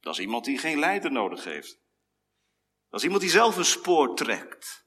Dat 0.00 0.12
is 0.12 0.20
iemand 0.20 0.44
die 0.44 0.58
geen 0.58 0.78
leider 0.78 1.12
nodig 1.12 1.44
heeft. 1.44 1.86
Is 2.90 3.02
iemand 3.02 3.20
die 3.20 3.30
zelf 3.30 3.56
een 3.56 3.64
spoor 3.64 4.16
trekt. 4.16 4.86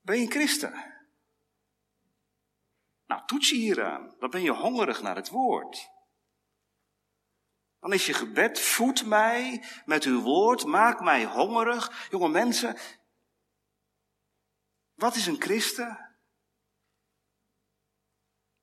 Ben 0.00 0.16
je 0.16 0.24
een 0.24 0.30
christen? 0.30 0.94
Nou, 3.06 3.26
toets 3.26 3.48
je 3.48 3.56
hieraan. 3.56 4.14
Dan 4.18 4.30
ben 4.30 4.42
je 4.42 4.50
hongerig 4.50 5.02
naar 5.02 5.16
het 5.16 5.28
woord. 5.28 5.92
Dan 7.78 7.92
is 7.92 8.06
je 8.06 8.12
gebed, 8.12 8.60
voed 8.60 9.06
mij 9.06 9.64
met 9.84 10.04
uw 10.04 10.20
woord, 10.20 10.64
maak 10.64 11.00
mij 11.00 11.24
hongerig. 11.24 12.08
Jonge 12.10 12.28
mensen, 12.28 12.78
wat 14.94 15.14
is 15.14 15.26
een 15.26 15.40
christen? 15.40 16.16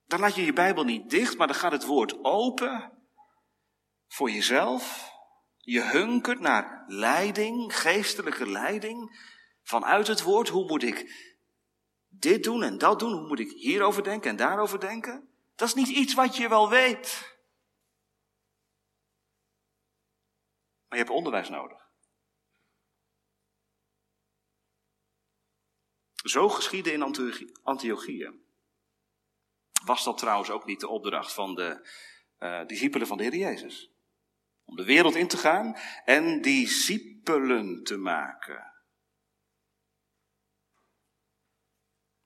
Dan 0.04 0.20
laat 0.20 0.34
je 0.34 0.44
je 0.44 0.52
Bijbel 0.52 0.84
niet 0.84 1.10
dicht, 1.10 1.36
maar 1.36 1.46
dan 1.46 1.56
gaat 1.56 1.72
het 1.72 1.84
woord 1.84 2.24
open 2.24 2.92
voor 4.06 4.30
jezelf. 4.30 5.11
Je 5.64 5.82
hunkert 5.82 6.40
naar 6.40 6.84
leiding, 6.86 7.76
geestelijke 7.76 8.46
leiding, 8.46 9.28
vanuit 9.62 10.06
het 10.06 10.22
woord. 10.22 10.48
Hoe 10.48 10.66
moet 10.66 10.82
ik 10.82 11.30
dit 12.08 12.44
doen 12.44 12.62
en 12.62 12.78
dat 12.78 12.98
doen? 12.98 13.12
Hoe 13.12 13.28
moet 13.28 13.38
ik 13.38 13.50
hierover 13.50 14.02
denken 14.02 14.30
en 14.30 14.36
daarover 14.36 14.80
denken? 14.80 15.28
Dat 15.54 15.68
is 15.68 15.74
niet 15.74 15.88
iets 15.88 16.14
wat 16.14 16.36
je 16.36 16.48
wel 16.48 16.68
weet. 16.68 17.36
Maar 20.88 20.98
je 20.98 21.04
hebt 21.04 21.16
onderwijs 21.16 21.48
nodig. 21.48 21.90
Zo 26.22 26.48
geschiedde 26.48 26.92
in 26.92 27.02
Antiochië. 27.62 28.40
Was 29.84 30.04
dat 30.04 30.18
trouwens 30.18 30.50
ook 30.50 30.64
niet 30.64 30.80
de 30.80 30.88
opdracht 30.88 31.32
van 31.32 31.54
de 31.54 31.88
uh, 32.38 32.66
discipelen 32.66 33.06
van 33.06 33.16
de 33.16 33.22
Heer 33.22 33.36
Jezus? 33.36 33.91
Om 34.64 34.76
de 34.76 34.84
wereld 34.84 35.14
in 35.14 35.28
te 35.28 35.36
gaan 35.36 35.76
en 36.04 36.42
discipelen 36.42 37.82
te 37.84 37.96
maken. 37.96 38.72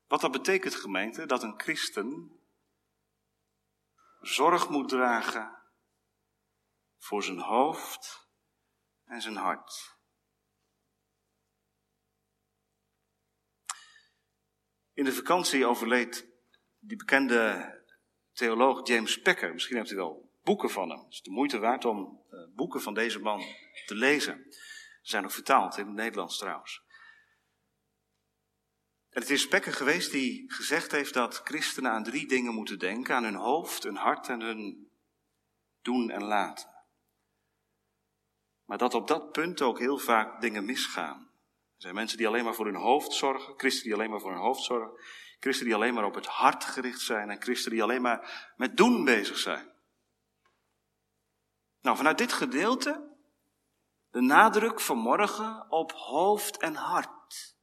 Wat 0.07 0.20
dat 0.20 0.33
betekent, 0.33 0.75
gemeente, 0.75 1.27
dat 1.27 1.42
een 1.42 1.61
christen 1.61 2.40
zorg 4.20 4.68
moet 4.68 4.88
dragen 4.88 5.62
voor 6.99 7.22
zijn 7.22 7.38
hoofd 7.38 8.29
en 9.05 9.22
zijn 9.22 9.37
hart. 9.37 9.94
In 14.92 15.05
de 15.05 15.12
vakantie 15.12 15.66
overleed 15.66 16.29
die 16.79 16.96
bekende 16.96 17.75
theoloog 18.33 18.87
James 18.87 19.20
Packer. 19.20 19.53
Misschien 19.53 19.77
hebt 19.77 19.90
u 19.90 19.96
wel 19.96 20.25
boeken 20.46 20.70
van 20.70 20.90
hem. 20.90 20.98
Het 20.98 21.12
is 21.12 21.22
de 21.22 21.30
moeite 21.30 21.59
waard 21.59 21.85
om 21.85 22.20
uh, 22.30 22.40
boeken 22.54 22.82
van 22.82 22.94
deze 22.94 23.18
man 23.18 23.42
te 23.87 23.94
lezen. 23.94 24.46
Ze 24.50 25.11
zijn 25.11 25.24
ook 25.24 25.30
vertaald 25.30 25.76
in 25.76 25.87
het 25.87 25.94
Nederlands 25.94 26.38
trouwens. 26.38 26.82
En 29.11 29.20
het 29.20 29.30
is 29.30 29.48
Packer 29.48 29.72
geweest 29.72 30.11
die 30.11 30.52
gezegd 30.52 30.90
heeft 30.90 31.14
dat 31.14 31.40
christenen 31.44 31.90
aan 31.90 32.04
drie 32.04 32.26
dingen 32.26 32.54
moeten 32.54 32.78
denken: 32.78 33.14
aan 33.14 33.24
hun 33.24 33.35
hoofd, 33.35 33.82
hun 33.82 33.96
hart 33.96 34.28
en 34.28 34.40
hun 34.40 34.90
doen 35.82 36.11
en 36.11 36.24
laten. 36.24 36.68
Maar 38.64 38.78
dat 38.78 38.94
op 38.94 39.09
dat 39.09 39.32
punt 39.32 39.62
ook 39.62 39.78
heel 39.78 39.98
vaak 39.98 40.40
dingen 40.40 40.64
misgaan. 40.64 41.30
Er 41.76 41.82
zijn 41.82 41.94
mensen 41.94 42.18
die 42.18 42.26
alleen 42.26 42.44
maar 42.44 42.54
voor 42.54 42.66
hun 42.66 42.74
hoofd 42.74 43.12
zorgen, 43.12 43.54
christen 43.56 43.85
die 43.85 43.94
alleen 43.94 44.11
maar 44.11 44.20
voor 44.20 44.32
hun 44.32 44.40
hoofd 44.40 44.62
zorgen, 44.62 45.00
christen 45.40 45.66
die 45.66 45.74
alleen 45.74 45.94
maar 45.94 46.04
op 46.04 46.14
het 46.14 46.26
hart 46.26 46.64
gericht 46.64 47.00
zijn 47.00 47.30
en 47.30 47.42
christen 47.42 47.70
die 47.70 47.82
alleen 47.82 48.02
maar 48.02 48.52
met 48.56 48.76
doen 48.76 49.04
bezig 49.04 49.38
zijn. 49.38 49.74
Nou, 51.87 51.99
vanuit 51.99 52.18
dit 52.18 52.33
gedeelte 52.33 53.16
de 54.11 54.20
nadruk 54.20 54.81
vanmorgen 54.81 55.70
op 55.70 55.92
hoofd 55.92 56.59
en 56.59 56.75
hart. 56.75 57.57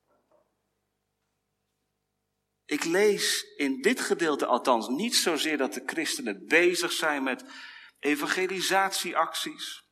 Ik 2.66 2.84
lees 2.84 3.44
in 3.56 3.82
dit 3.82 4.00
gedeelte 4.00 4.46
althans 4.46 4.88
niet 4.88 5.16
zozeer 5.16 5.58
dat 5.58 5.74
de 5.74 5.84
christenen 5.86 6.48
bezig 6.48 6.92
zijn 6.92 7.24
met 7.24 7.46
evangelisatieacties. 8.00 9.84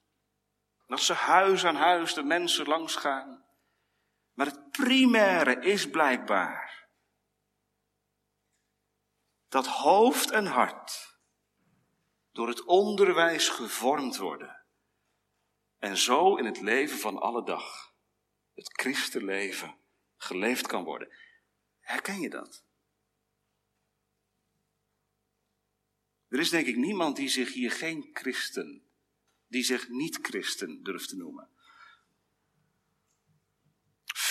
Dat 0.88 1.00
ze 1.00 1.14
huis 1.14 1.66
aan 1.66 1.76
huis 1.76 2.14
de 2.14 2.24
mensen 2.24 2.68
langs 2.68 2.96
gaan. 2.96 3.46
Maar 4.34 4.46
het 4.46 4.72
primaire 4.72 5.60
is 5.60 5.90
blijkbaar 5.90 6.88
dat 9.50 9.68
hoofd 9.68 10.32
en 10.32 10.46
hart 10.46 11.11
door 12.32 12.48
het 12.48 12.64
onderwijs 12.64 13.50
gevormd 13.50 14.18
worden. 14.18 14.66
En 15.78 15.98
zo 15.98 16.36
in 16.36 16.46
het 16.46 16.62
leven 16.62 16.98
van 16.98 17.18
alle 17.18 17.46
dag, 17.46 17.94
het 18.54 18.80
christenleven, 18.80 19.78
geleefd 20.18 20.68
kan 20.68 20.84
worden. 20.84 21.14
Herken 21.80 22.20
je 22.20 22.30
dat? 22.30 22.64
Er 26.28 26.40
is 26.40 26.50
denk 26.50 26.68
ik 26.68 26.76
niemand 26.76 27.16
die 27.16 27.30
zich 27.30 27.54
hier 27.54 27.72
geen 27.72 28.10
christen, 28.14 28.90
die 29.48 29.64
zich 29.64 29.90
niet 29.90 30.20
christen 30.22 30.84
durft 30.84 31.10
te 31.10 31.16
noemen 31.16 31.52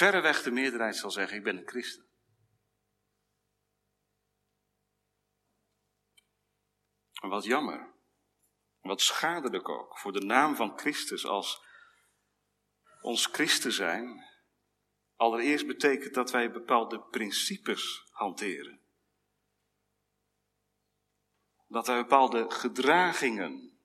verreweg 0.01 0.43
de 0.43 0.51
meerderheid 0.51 0.97
zal 0.97 1.11
zeggen, 1.11 1.37
ik 1.37 1.43
ben 1.43 1.57
een 1.57 1.69
christen. 1.69 2.09
En 7.23 7.29
wat 7.29 7.45
jammer, 7.45 7.90
wat 8.81 9.01
schadelijk 9.01 9.69
ook 9.69 9.99
voor 9.99 10.13
de 10.13 10.25
naam 10.25 10.57
van 10.57 10.79
Christus 10.79 11.27
als 11.27 11.65
ons 13.01 13.27
christen 13.27 13.73
zijn, 13.73 14.25
allereerst 15.17 15.67
betekent 15.67 16.15
dat 16.15 16.31
wij 16.31 16.51
bepaalde 16.51 17.01
principes 17.01 18.09
hanteren. 18.11 18.81
Dat 21.67 21.87
wij 21.87 22.01
bepaalde 22.01 22.51
gedragingen 22.51 23.79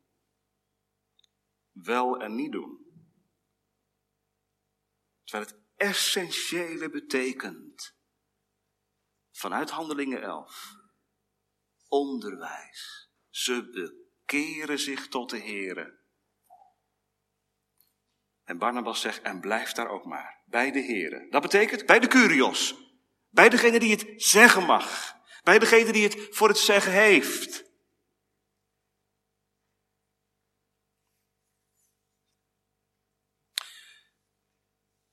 wel 1.72 2.20
en 2.22 2.36
niet 2.36 2.52
doen. 2.52 2.86
Terwijl 5.24 5.50
het 5.50 5.60
essentiële 5.76 6.90
betekent. 6.90 7.96
Vanuit 9.32 9.70
Handelingen 9.70 10.22
11. 10.22 10.76
Onderwijs. 11.88 13.10
Ze 13.30 13.70
bekeren 14.26 14.80
zich 14.80 15.08
tot 15.08 15.30
de 15.30 15.40
Here. 15.40 16.04
En 18.44 18.58
Barnabas 18.58 19.02
zegt, 19.02 19.22
en 19.22 19.40
blijf 19.40 19.72
daar 19.72 19.88
ook 19.88 20.06
maar. 20.06 20.44
Bij 20.46 20.72
de 20.72 20.84
Here. 20.84 21.28
Dat 21.30 21.42
betekent 21.42 21.86
bij 21.86 22.00
de 22.00 22.08
Curios. 22.08 22.76
Bij 23.30 23.50
degene 23.50 23.80
die 23.80 23.92
het 23.92 24.14
zeggen 24.16 24.64
mag. 24.64 25.16
Bij 25.44 25.60
degene 25.60 25.92
die 25.92 26.04
het 26.04 26.28
voor 26.36 26.48
het 26.48 26.58
zeggen 26.58 26.92
heeft. 26.92 27.64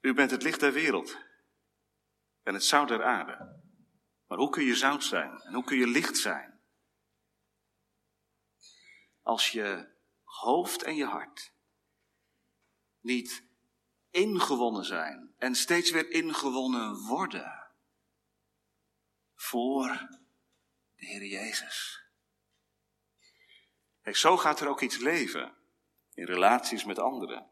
U 0.01 0.15
bent 0.15 0.31
het 0.31 0.43
licht 0.43 0.61
der 0.61 0.73
wereld 0.73 1.17
en 2.43 2.55
het 2.55 2.65
zout 2.65 2.89
der 2.89 3.05
aarde. 3.05 3.61
Maar 4.27 4.39
hoe 4.39 4.51
kun 4.51 4.65
je 4.65 4.77
zout 4.77 5.05
zijn 5.05 5.41
en 5.41 5.55
hoe 5.55 5.65
kun 5.65 5.77
je 5.77 5.87
licht 5.87 6.17
zijn? 6.17 6.52
Als 9.23 9.51
je 9.51 9.89
hoofd 10.23 10.83
en 10.83 10.95
je 10.95 11.05
hart 11.05 11.53
niet 13.01 13.45
ingewonnen 14.11 14.85
zijn 14.85 15.35
en 15.39 15.55
steeds 15.55 15.91
weer 15.91 16.11
ingewonnen 16.11 17.07
worden 17.07 17.71
voor 19.35 20.09
de 20.97 21.07
Heer 21.07 21.25
Jezus. 21.25 22.03
Kijk, 24.03 24.17
zo 24.17 24.37
gaat 24.37 24.61
er 24.61 24.69
ook 24.69 24.81
iets 24.81 24.99
leven 24.99 25.55
in 26.15 26.25
relaties 26.25 26.85
met 26.85 26.99
anderen. 26.99 27.51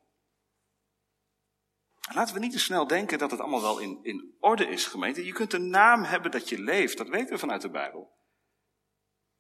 Laten 2.13 2.35
we 2.35 2.41
niet 2.41 2.53
te 2.53 2.59
snel 2.59 2.87
denken 2.87 3.19
dat 3.19 3.31
het 3.31 3.41
allemaal 3.41 3.61
wel 3.61 3.79
in, 3.79 3.99
in 4.03 4.37
orde 4.41 4.69
is, 4.69 4.87
gemeente. 4.87 5.25
Je 5.25 5.33
kunt 5.33 5.53
een 5.53 5.71
naam 5.71 6.03
hebben 6.03 6.31
dat 6.31 6.49
je 6.49 6.59
leeft, 6.59 6.99
dat 6.99 7.09
weten 7.09 7.33
we 7.33 7.39
vanuit 7.39 7.63
de 7.63 7.71
Bijbel. 7.71 8.19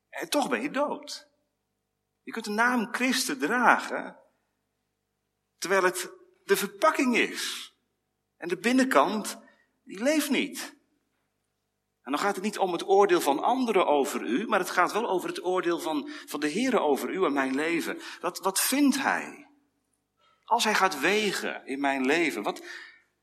En 0.09 0.29
toch 0.29 0.49
ben 0.49 0.63
je 0.63 0.71
dood. 0.71 1.30
Je 2.31 2.37
kunt 2.37 2.57
de 2.57 2.63
naam 2.63 2.95
Christen 2.95 3.39
dragen, 3.39 4.21
terwijl 5.59 5.83
het 5.83 6.13
de 6.45 6.57
verpakking 6.57 7.17
is. 7.17 7.75
En 8.37 8.49
de 8.49 8.59
binnenkant, 8.59 9.39
die 9.83 10.03
leeft 10.03 10.31
niet. 10.31 10.77
En 12.03 12.13
dan 12.13 12.19
gaat 12.19 12.35
het 12.35 12.45
niet 12.45 12.59
om 12.59 12.73
het 12.73 12.89
oordeel 12.89 13.21
van 13.21 13.43
anderen 13.43 13.87
over 13.87 14.23
u, 14.23 14.47
maar 14.47 14.59
het 14.59 14.71
gaat 14.71 14.93
wel 14.93 15.09
over 15.09 15.29
het 15.29 15.45
oordeel 15.45 15.81
van, 15.81 16.11
van 16.27 16.41
de 16.41 16.49
Heer 16.49 16.81
over 16.81 17.11
u 17.11 17.25
en 17.25 17.33
mijn 17.33 17.55
leven. 17.55 18.01
Wat, 18.21 18.39
wat 18.39 18.61
vindt 18.61 18.97
Hij? 18.97 19.51
Als 20.45 20.65
hij 20.65 20.75
gaat 20.75 21.01
wegen 21.01 21.67
in 21.67 21.81
mijn 21.81 22.07
leven, 22.07 22.43
wat, 22.43 22.65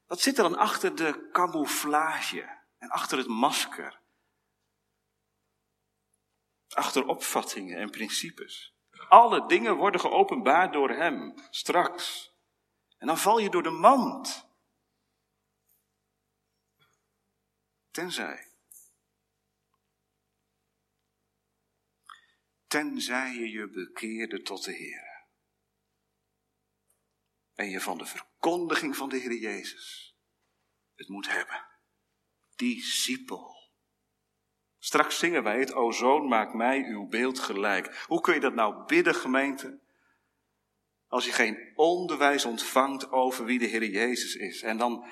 wat 0.06 0.22
zit 0.22 0.38
er 0.38 0.44
dan 0.44 0.58
achter 0.58 0.96
de 0.96 1.30
camouflage 1.32 2.64
en 2.78 2.90
achter 2.90 3.18
het 3.18 3.28
masker? 3.28 4.02
Achter 6.68 7.06
opvattingen 7.06 7.78
en 7.78 7.90
principes. 7.90 8.76
Alle 9.10 9.48
dingen 9.48 9.76
worden 9.76 10.02
geopenbaard 10.02 10.74
door 10.74 10.90
hem, 10.90 11.34
straks. 11.50 12.36
En 12.98 13.08
dan 13.08 13.18
val 13.18 13.40
je 13.40 13.50
door 13.50 13.64
de 13.64 13.70
mand. 13.70 14.50
Tenzij. 17.92 18.52
Tenzij 22.68 23.34
je 23.34 23.50
je 23.50 23.70
bekeerde 23.70 24.42
tot 24.42 24.64
de 24.64 24.72
Heer 24.72 25.08
en 27.58 27.70
je 27.70 27.82
van 27.82 27.98
de 27.98 28.06
verkondiging 28.06 28.96
van 28.96 29.10
de 29.10 29.18
Heer 29.18 29.34
Jezus 29.34 30.16
het 30.96 31.08
moet 31.08 31.28
hebben. 31.28 31.66
Discipel. 32.56 33.57
Straks 34.80 35.20
zingen 35.20 35.44
wij 35.44 35.60
het, 35.60 35.74
o 35.74 35.92
zoon, 35.92 36.28
maak 36.28 36.54
mij 36.54 36.84
uw 36.84 37.08
beeld 37.08 37.40
gelijk. 37.40 38.06
Hoe 38.08 38.22
kun 38.22 38.34
je 38.34 38.40
dat 38.40 38.54
nou 38.54 38.86
bidden, 38.86 39.16
gemeente? 39.16 39.80
Als 41.08 41.26
je 41.26 41.32
geen 41.32 41.72
onderwijs 41.76 42.46
ontvangt 42.46 43.12
over 43.12 43.46
wie 43.46 43.60
de 43.60 43.66
Heer 43.66 43.86
Jezus 43.86 44.36
is. 44.36 44.62
En 44.62 44.78
dan, 44.78 45.06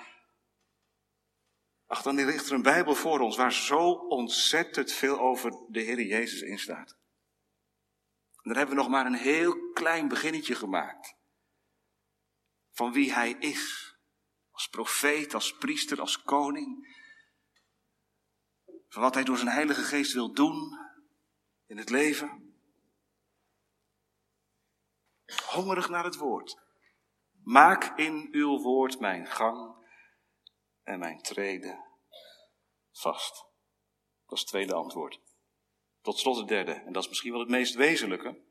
ach, 1.88 2.02
dan 2.02 2.16
ligt 2.16 2.48
er 2.48 2.54
een 2.54 2.62
Bijbel 2.62 2.96
voor 2.96 3.20
ons 3.20 3.38
waar 3.38 3.54
zo 3.54 3.92
ontzettend 3.92 4.92
veel 4.92 5.20
over 5.20 5.52
de 5.68 5.82
Heer 5.82 6.02
Jezus 6.02 6.42
in 6.42 6.60
staat. 6.60 6.98
Daar 8.42 8.56
hebben 8.56 8.76
we 8.76 8.82
nog 8.82 8.92
maar 8.92 9.06
een 9.06 9.14
heel 9.14 9.72
klein 9.74 10.08
beginnetje 10.08 10.56
gemaakt 10.56 11.16
van 12.72 12.92
wie 12.92 13.14
hij 13.14 13.32
is. 13.40 13.96
Als 14.52 14.68
profeet, 14.68 15.34
als 15.34 15.58
priester, 15.58 16.00
als 16.00 16.22
koning. 16.22 16.94
Van 18.88 19.02
wat 19.02 19.14
hij 19.14 19.24
door 19.24 19.38
zijn 19.38 19.50
Heilige 19.50 19.82
Geest 19.82 20.14
wil 20.14 20.34
doen 20.34 20.80
in 21.66 21.78
het 21.78 21.90
leven. 21.90 22.56
Hongerig 25.50 25.90
naar 25.90 26.04
het 26.04 26.16
woord. 26.16 26.58
Maak 27.44 27.98
in 27.98 28.28
uw 28.32 28.62
woord 28.62 29.00
mijn 29.00 29.28
gang 29.28 29.76
en 30.84 31.00
mijn 31.00 31.22
treden 31.22 31.86
vast. 32.92 33.46
Dat 34.26 34.34
is 34.34 34.40
het 34.40 34.50
tweede 34.50 34.74
antwoord. 34.74 35.20
Tot 36.02 36.20
slot 36.20 36.38
het 36.38 36.48
derde, 36.48 36.72
en 36.72 36.94
dat 36.94 37.04
is 37.04 37.10
misschien 37.10 37.32
wel 37.32 37.40
het 37.40 37.50
meest 37.50 37.76
wezenlijke, 37.76 38.42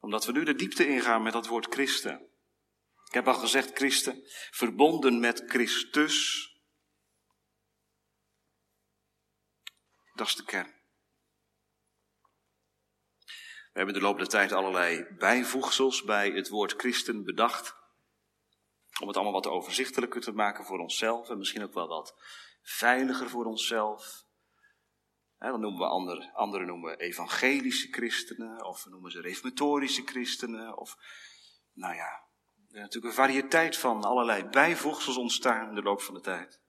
omdat 0.00 0.24
we 0.24 0.32
nu 0.32 0.44
de 0.44 0.54
diepte 0.54 0.88
ingaan 0.88 1.22
met 1.22 1.32
dat 1.32 1.46
woord 1.46 1.66
christen. 1.66 2.28
Ik 3.06 3.14
heb 3.14 3.28
al 3.28 3.34
gezegd 3.34 3.72
christen, 3.72 4.22
verbonden 4.50 5.20
met 5.20 5.42
Christus. 5.46 6.46
Dat 10.18 10.26
is 10.26 10.34
de 10.34 10.44
kern. 10.44 10.74
We 13.72 13.84
hebben 13.84 13.94
de 13.94 14.00
loop 14.00 14.18
der 14.18 14.28
tijd 14.28 14.52
allerlei 14.52 15.06
bijvoegsels 15.18 16.02
bij 16.02 16.30
het 16.30 16.48
woord 16.48 16.74
christen 16.76 17.24
bedacht. 17.24 17.76
Om 19.00 19.06
het 19.06 19.16
allemaal 19.16 19.42
wat 19.42 19.46
overzichtelijker 19.46 20.20
te 20.20 20.32
maken 20.32 20.64
voor 20.64 20.78
onszelf 20.78 21.28
en 21.28 21.38
misschien 21.38 21.62
ook 21.62 21.74
wel 21.74 21.88
wat 21.88 22.14
veiliger 22.62 23.28
voor 23.28 23.44
onszelf. 23.44 24.24
dan 25.38 25.60
noemen 25.60 25.80
we 25.80 25.86
anderen, 25.86 26.32
anderen 26.32 26.66
noemen 26.66 26.90
we 26.90 26.96
evangelische 26.96 27.88
christenen, 27.90 28.64
of 28.64 28.84
we 28.84 28.90
noemen 28.90 29.10
ze 29.10 29.20
reformatorische 29.20 30.02
christenen, 30.02 30.76
of 30.76 30.96
nou 31.72 31.94
ja, 31.94 32.22
er 32.68 32.74
is 32.74 32.80
natuurlijk 32.80 33.04
een 33.04 33.24
variëteit 33.24 33.76
van 33.76 34.04
allerlei 34.04 34.44
bijvoegsels 34.44 35.16
ontstaan 35.16 35.68
in 35.68 35.74
de 35.74 35.82
loop 35.82 36.00
van 36.00 36.14
de 36.14 36.20
tijd. 36.20 36.60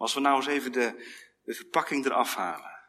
Als 0.00 0.14
we 0.14 0.20
nou 0.20 0.36
eens 0.36 0.46
even 0.46 0.72
de, 0.72 1.18
verpakking 1.44 2.04
eraf 2.04 2.34
halen. 2.34 2.80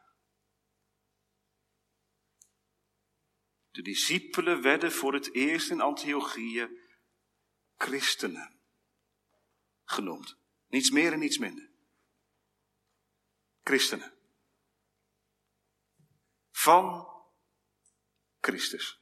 De 3.70 3.82
discipelen 3.82 4.62
werden 4.62 4.92
voor 4.92 5.14
het 5.14 5.34
eerst 5.34 5.70
in 5.70 5.80
Antiochië 5.80 6.68
christenen 7.76 8.60
genoemd. 9.84 10.36
Niets 10.68 10.90
meer 10.90 11.12
en 11.12 11.18
niets 11.18 11.38
minder. 11.38 11.70
Christenen. 13.62 14.12
Van 16.50 17.08
Christus. 18.40 19.00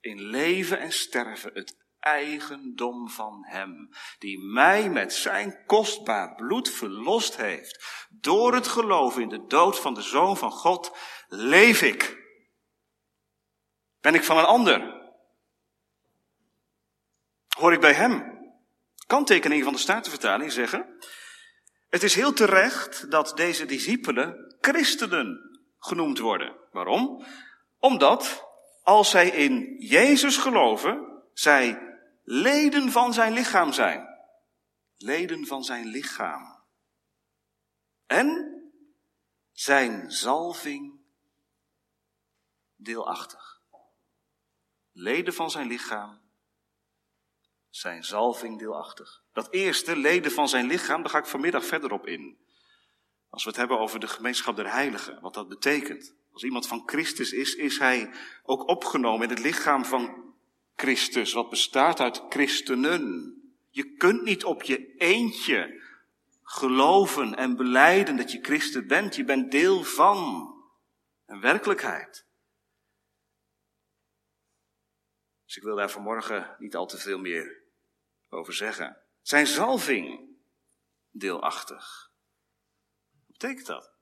In 0.00 0.20
leven 0.20 0.78
en 0.78 0.92
sterven 0.92 1.54
het 1.54 1.83
eigendom 2.04 3.08
van 3.08 3.44
Hem, 3.46 3.88
die 4.18 4.38
mij 4.38 4.90
met 4.90 5.12
zijn 5.12 5.64
kostbaar 5.66 6.34
bloed 6.34 6.70
verlost 6.70 7.36
heeft. 7.36 7.84
Door 8.10 8.54
het 8.54 8.66
geloof 8.66 9.18
in 9.18 9.28
de 9.28 9.46
dood 9.46 9.80
van 9.80 9.94
de 9.94 10.02
Zoon 10.02 10.36
van 10.36 10.50
God 10.50 10.96
leef 11.28 11.82
ik. 11.82 12.22
Ben 14.00 14.14
ik 14.14 14.24
van 14.24 14.38
een 14.38 14.44
ander? 14.44 15.02
Hoor 17.48 17.72
ik 17.72 17.80
bij 17.80 17.94
Hem? 17.94 18.32
Kanttekening 19.06 19.64
van 19.64 19.72
de 19.72 19.78
Statenvertaling 19.78 20.52
zeggen, 20.52 20.98
het 21.88 22.02
is 22.02 22.14
heel 22.14 22.32
terecht 22.32 23.10
dat 23.10 23.32
deze 23.36 23.66
discipelen 23.66 24.56
christenen 24.60 25.60
genoemd 25.78 26.18
worden. 26.18 26.56
Waarom? 26.70 27.24
Omdat 27.78 28.44
als 28.82 29.10
zij 29.10 29.28
in 29.28 29.76
Jezus 29.78 30.36
geloven, 30.36 31.22
zij 31.32 31.93
leden 32.24 32.90
van 32.90 33.12
zijn 33.12 33.32
lichaam 33.32 33.72
zijn. 33.72 34.08
Leden 34.96 35.46
van 35.46 35.64
zijn 35.64 35.86
lichaam. 35.86 36.62
En 38.06 38.54
zijn 39.52 40.10
zalving 40.10 41.00
deelachtig. 42.76 43.62
Leden 44.92 45.34
van 45.34 45.50
zijn 45.50 45.66
lichaam, 45.66 46.20
zijn 47.70 48.04
zalving 48.04 48.58
deelachtig. 48.58 49.22
Dat 49.32 49.52
eerste, 49.52 49.96
leden 49.96 50.32
van 50.32 50.48
zijn 50.48 50.66
lichaam, 50.66 51.02
daar 51.02 51.10
ga 51.10 51.18
ik 51.18 51.26
vanmiddag 51.26 51.64
verder 51.64 51.92
op 51.92 52.06
in. 52.06 52.38
Als 53.28 53.44
we 53.44 53.48
het 53.48 53.58
hebben 53.58 53.78
over 53.78 54.00
de 54.00 54.08
gemeenschap 54.08 54.56
der 54.56 54.70
heiligen, 54.70 55.20
wat 55.20 55.34
dat 55.34 55.48
betekent. 55.48 56.14
Als 56.32 56.42
iemand 56.42 56.66
van 56.66 56.82
Christus 56.86 57.32
is, 57.32 57.54
is 57.54 57.78
hij 57.78 58.14
ook 58.42 58.68
opgenomen 58.68 59.22
in 59.22 59.34
het 59.34 59.44
lichaam 59.44 59.84
van 59.84 60.23
Christus, 60.76 61.32
wat 61.32 61.50
bestaat 61.50 62.00
uit 62.00 62.22
christenen. 62.28 63.34
Je 63.70 63.94
kunt 63.94 64.22
niet 64.22 64.44
op 64.44 64.62
je 64.62 64.96
eentje 64.96 65.82
geloven 66.42 67.34
en 67.34 67.56
beleiden 67.56 68.16
dat 68.16 68.32
je 68.32 68.42
christen 68.42 68.86
bent. 68.86 69.16
Je 69.16 69.24
bent 69.24 69.50
deel 69.50 69.84
van 69.84 70.50
een 71.26 71.40
werkelijkheid. 71.40 72.26
Dus 75.44 75.56
ik 75.56 75.62
wil 75.62 75.76
daar 75.76 75.90
vanmorgen 75.90 76.56
niet 76.58 76.76
al 76.76 76.86
te 76.86 76.98
veel 76.98 77.18
meer 77.18 77.62
over 78.28 78.54
zeggen. 78.54 78.98
Zijn 79.22 79.46
zalving 79.46 80.36
deelachtig. 81.10 82.12
Wat 83.10 83.38
betekent 83.38 83.66
dat? 83.66 83.93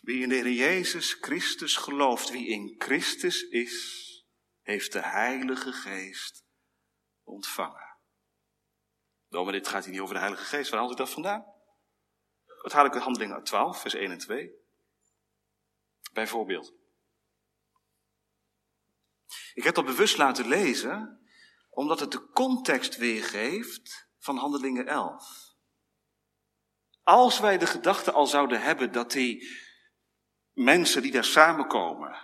Wie 0.00 0.22
in 0.22 0.28
de 0.28 0.34
Heer 0.34 0.52
Jezus 0.52 1.12
Christus 1.12 1.76
gelooft, 1.76 2.30
wie 2.30 2.48
in 2.48 2.74
Christus 2.78 3.42
is, 3.42 4.06
heeft 4.62 4.92
de 4.92 5.02
Heilige 5.02 5.72
Geest 5.72 6.44
ontvangen. 7.24 7.96
maar 9.28 9.52
dit 9.52 9.68
gaat 9.68 9.84
hier 9.84 9.92
niet 9.92 10.02
over 10.02 10.14
de 10.14 10.20
Heilige 10.20 10.44
Geest. 10.44 10.70
Waar 10.70 10.80
haal 10.80 10.90
ik 10.90 10.96
dat 10.96 11.10
vandaan? 11.10 11.44
Wat 12.62 12.72
haal 12.72 12.84
ik 12.84 12.92
de 12.92 12.98
handelingen 12.98 13.44
12, 13.44 13.80
vers 13.80 13.94
1 13.94 14.10
en 14.10 14.18
2? 14.18 14.50
Bijvoorbeeld. 16.12 16.74
Ik 19.54 19.64
heb 19.64 19.74
dat 19.74 19.84
bewust 19.84 20.16
laten 20.16 20.48
lezen, 20.48 21.26
omdat 21.70 22.00
het 22.00 22.12
de 22.12 22.30
context 22.30 22.96
weergeeft 22.96 24.08
van 24.18 24.36
handelingen 24.36 24.86
11. 24.86 25.54
Als 27.02 27.38
wij 27.38 27.58
de 27.58 27.66
gedachte 27.66 28.12
al 28.12 28.26
zouden 28.26 28.62
hebben 28.62 28.92
dat 28.92 29.12
die 29.12 29.66
mensen 30.58 31.02
die 31.02 31.12
daar 31.12 31.24
samenkomen. 31.24 32.16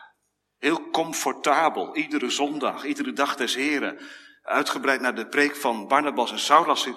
Heel 0.58 0.90
comfortabel, 0.90 1.96
iedere 1.96 2.30
zondag, 2.30 2.84
iedere 2.84 3.12
dag 3.12 3.36
des 3.36 3.54
Heren. 3.54 4.00
Uitgebreid 4.42 5.00
naar 5.00 5.14
de 5.14 5.26
preek 5.26 5.56
van 5.56 5.88
Barnabas 5.88 6.30
en 6.30 6.38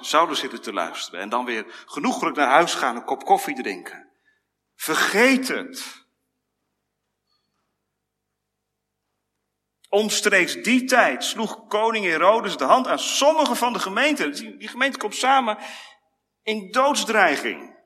Saulus, 0.01 0.39
zitten 0.39 0.61
te 0.61 0.73
luisteren. 0.73 1.19
En 1.19 1.29
dan 1.29 1.45
weer 1.45 1.65
genoeglijk 1.85 2.35
naar 2.35 2.49
huis 2.49 2.73
gaan, 2.73 2.95
een 2.95 3.03
kop 3.03 3.25
koffie 3.25 3.55
drinken. 3.55 4.09
Vergeet 4.75 5.47
het. 5.47 6.05
Omstreeks 9.89 10.53
die 10.53 10.83
tijd 10.83 11.23
sloeg 11.23 11.67
koning 11.67 12.05
Herodes 12.05 12.57
de 12.57 12.63
hand 12.63 12.87
aan 12.87 12.99
sommige 12.99 13.55
van 13.55 13.73
de 13.73 13.79
gemeenten. 13.79 14.57
Die 14.57 14.67
gemeente 14.67 14.97
komt 14.97 15.15
samen 15.15 15.57
in 16.43 16.71
doodsdreiging. 16.71 17.76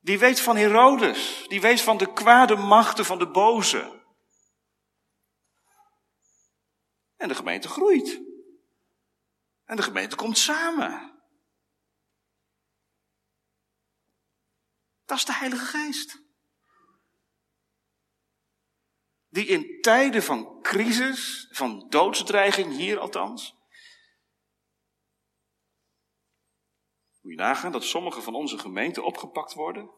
Die 0.00 0.18
weet 0.18 0.40
van 0.40 0.56
Herodes. 0.56 1.44
Die 1.48 1.60
weet 1.60 1.80
van 1.80 1.96
de 1.96 2.12
kwade 2.12 2.56
machten 2.56 3.04
van 3.04 3.18
de 3.18 3.30
boze. 3.30 3.98
En 7.16 7.28
de 7.28 7.34
gemeente 7.34 7.68
groeit. 7.68 8.20
En 9.64 9.76
de 9.76 9.82
gemeente 9.82 10.16
komt 10.16 10.38
samen. 10.38 11.22
Dat 15.04 15.18
is 15.18 15.24
de 15.24 15.34
Heilige 15.34 15.64
Geest. 15.64 16.18
Die 19.28 19.46
in 19.46 19.80
tijden 19.80 20.22
van 20.22 20.62
crisis, 20.62 21.48
van 21.50 21.88
doodsdreiging, 21.88 22.76
hier 22.76 22.98
althans, 22.98 23.60
Moet 27.20 27.32
je 27.32 27.38
nagaan 27.38 27.72
dat 27.72 27.84
sommige 27.84 28.22
van 28.22 28.34
onze 28.34 28.58
gemeenten 28.58 29.04
opgepakt 29.04 29.54
worden? 29.54 29.90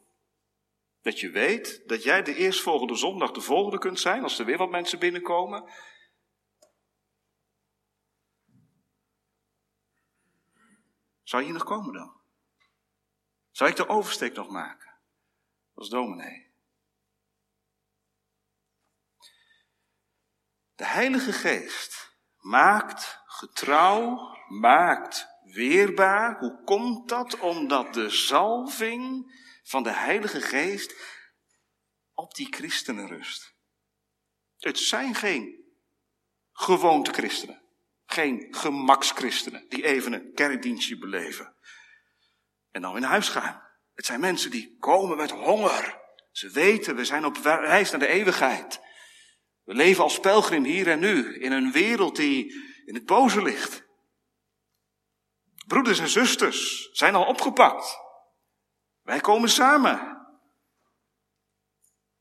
Dat 1.03 1.20
je 1.20 1.30
weet 1.30 1.88
dat 1.88 2.03
jij 2.03 2.22
de 2.22 2.34
eerstvolgende 2.34 2.96
zondag 2.96 3.30
de 3.30 3.40
volgende 3.40 3.78
kunt 3.78 4.00
zijn 4.00 4.22
als 4.22 4.38
er 4.38 4.44
weer 4.44 4.59
wat 4.59 4.70
mensen 4.70 4.98
binnenkomen. 4.98 5.70
Zou 11.22 11.42
je 11.42 11.48
hier 11.48 11.59
nog 11.59 11.68
komen 11.68 11.92
dan? 11.92 12.20
Zou 13.50 13.70
ik 13.70 13.76
de 13.76 13.88
oversteek 13.88 14.34
nog 14.34 14.48
maken? 14.48 14.98
Als 15.74 15.88
dominee. 15.88 16.50
De 20.74 20.84
Heilige 20.84 21.32
Geest 21.32 22.16
maakt 22.36 23.22
getrouw, 23.26 24.36
maakt 24.48 25.26
weerbaar. 25.42 26.38
Hoe 26.38 26.62
komt 26.64 27.09
dat? 27.09 27.38
Omdat 27.38 27.94
de 27.94 28.11
zalving 28.11 29.32
van 29.73 29.83
de 29.83 29.93
Heilige 29.93 30.41
Geest 30.41 30.95
op 32.14 32.35
die 32.35 32.47
christenen 32.51 33.09
rust. 33.09 33.55
Het 34.59 34.79
zijn 34.79 35.14
geen 35.14 35.64
gewoonte 36.53 37.12
christenen. 37.12 37.62
Geen 38.07 38.47
gemakschristenen 38.51 39.68
die 39.68 39.85
even 39.85 40.12
een 40.12 40.35
kerkdienstje 40.35 40.99
beleven. 40.99 41.57
En 42.70 42.83
dan 42.83 42.93
weer 42.93 43.01
naar 43.01 43.11
huis 43.11 43.29
gaan. 43.29 43.62
Het 43.95 44.07
zijn 44.07 44.20
mensen 44.20 44.51
die 44.51 44.77
komen 44.79 45.16
met 45.16 45.31
honger. 45.31 46.01
Ze 46.31 46.51
weten, 46.51 46.97
we 46.97 47.05
zijn 47.05 47.25
op 47.25 47.37
reis 47.45 47.91
naar 47.91 48.01
de 48.01 48.07
eeuwigheid. 48.07 48.81
We 49.64 49.75
leven 49.75 50.03
als 50.03 50.20
pelgrim 50.20 50.64
hier 50.64 50.89
en 50.89 51.01
nu 51.01 51.41
in 51.41 51.53
een 51.53 51.73
wereld 51.73 52.16
die 52.16 52.53
in 52.85 52.95
het 52.95 53.07
boze 53.07 53.43
ligt. 53.43 53.85
Broeders 55.66 55.99
en 55.99 56.09
zusters 56.09 56.89
zijn 56.93 57.14
al 57.14 57.25
opgepakt. 57.25 58.01
Wij 59.03 59.20
komen 59.20 59.48
samen. 59.48 60.26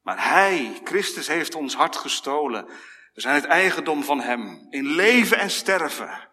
Maar 0.01 0.23
Hij, 0.23 0.82
Christus, 0.84 1.27
heeft 1.27 1.55
ons 1.55 1.75
hart 1.75 1.95
gestolen. 1.95 2.65
We 3.13 3.21
zijn 3.21 3.36
het 3.36 3.45
eigendom 3.45 4.03
van 4.03 4.19
Hem, 4.19 4.67
in 4.69 4.86
leven 4.86 5.38
en 5.38 5.49
sterven. 5.49 6.29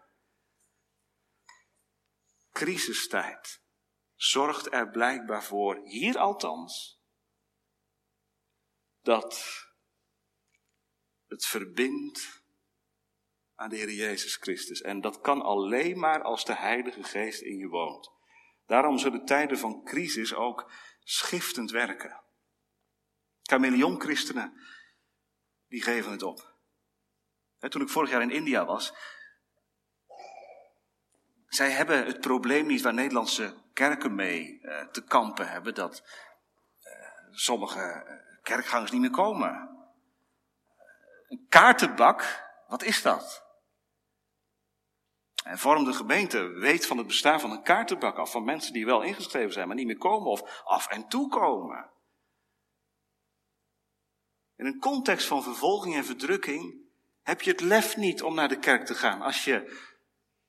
Crisistijd 2.51 3.61
zorgt 4.15 4.73
er 4.73 4.89
blijkbaar 4.89 5.43
voor, 5.43 5.81
hier 5.83 6.17
althans, 6.17 7.01
dat 9.01 9.67
het 11.27 11.45
verbindt 11.45 12.43
aan 13.55 13.69
de 13.69 13.75
Heer 13.75 13.91
Jezus 13.91 14.35
Christus. 14.35 14.81
En 14.81 15.01
dat 15.01 15.21
kan 15.21 15.41
alleen 15.41 15.99
maar 15.99 16.21
als 16.21 16.45
de 16.45 16.55
Heilige 16.55 17.03
Geest 17.03 17.41
in 17.41 17.57
je 17.57 17.67
woont. 17.67 18.18
Daarom 18.69 18.97
zullen 18.97 19.25
tijden 19.25 19.57
van 19.57 19.83
crisis 19.83 20.33
ook 20.33 20.71
schiftend 21.03 21.71
werken. 21.71 22.21
Chameleon-christenen, 23.41 24.61
die 25.67 25.81
geven 25.81 26.11
het 26.11 26.23
op. 26.23 26.53
toen 27.59 27.81
ik 27.81 27.89
vorig 27.89 28.09
jaar 28.09 28.21
in 28.21 28.31
India 28.31 28.65
was, 28.65 28.93
zij 31.47 31.69
hebben 31.69 32.05
het 32.05 32.19
probleem 32.19 32.65
niet 32.65 32.81
waar 32.81 32.93
Nederlandse 32.93 33.55
kerken 33.73 34.15
mee 34.15 34.59
uh, 34.61 34.87
te 34.87 35.03
kampen 35.03 35.49
hebben, 35.49 35.73
dat 35.73 36.03
uh, 36.83 36.91
sommige 37.31 37.79
eh, 37.79 38.41
kerkgangers 38.43 38.91
niet 38.91 39.01
meer 39.01 39.09
komen. 39.09 39.69
Een 41.27 41.45
kaartenbak, 41.49 42.43
wat 42.67 42.83
is 42.83 43.01
dat? 43.01 43.48
En 45.43 45.59
vormde 45.59 45.93
gemeente 45.93 46.47
weet 46.47 46.85
van 46.85 46.97
het 46.97 47.07
bestaan 47.07 47.39
van 47.39 47.51
een 47.51 47.63
kaartenbak 47.63 48.17
af, 48.17 48.31
van 48.31 48.43
mensen 48.43 48.73
die 48.73 48.85
wel 48.85 49.01
ingeschreven 49.01 49.53
zijn, 49.53 49.67
maar 49.67 49.75
niet 49.75 49.85
meer 49.85 49.97
komen 49.97 50.27
of 50.27 50.61
af 50.63 50.87
en 50.87 51.07
toe 51.07 51.29
komen. 51.29 51.89
In 54.55 54.65
een 54.65 54.79
context 54.79 55.27
van 55.27 55.43
vervolging 55.43 55.95
en 55.95 56.05
verdrukking 56.05 56.75
heb 57.21 57.41
je 57.41 57.51
het 57.51 57.61
lef 57.61 57.97
niet 57.97 58.23
om 58.23 58.35
naar 58.35 58.47
de 58.47 58.59
kerk 58.59 58.85
te 58.85 58.95
gaan 58.95 59.21
als 59.21 59.43
je 59.43 59.87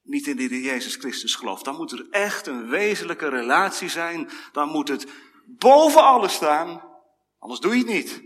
niet 0.03 0.27
in 0.27 0.37
de 0.37 0.61
Jezus 0.61 0.97
Christus 0.97 1.35
gelooft. 1.35 1.65
Dan 1.65 1.77
moet 1.77 1.93
er 1.93 2.09
echt 2.11 2.47
een 2.47 2.69
wezenlijke 2.69 3.29
relatie 3.29 3.89
zijn. 3.89 4.31
Dan 4.53 4.69
moet 4.69 4.89
het 4.89 5.13
boven 5.47 6.03
alles 6.03 6.35
staan. 6.35 6.83
Anders 7.39 7.61
doe 7.61 7.73
je 7.73 7.79
het 7.79 7.89
niet. 7.89 8.23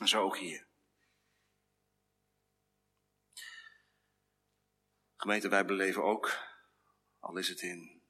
En 0.00 0.08
zo 0.08 0.22
ook 0.22 0.36
hier. 0.36 0.69
Gemeente, 5.20 5.48
wij 5.48 5.64
beleven 5.64 6.02
ook, 6.02 6.38
al 7.18 7.36
is 7.36 7.48
het 7.48 7.60
in 7.60 8.02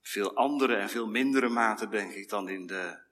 veel 0.00 0.34
andere 0.36 0.76
en 0.76 0.88
veel 0.88 1.06
mindere 1.06 1.48
mate, 1.48 1.88
denk 1.88 2.12
ik, 2.12 2.28
dan 2.28 2.48
in 2.48 2.66
de 2.66 3.02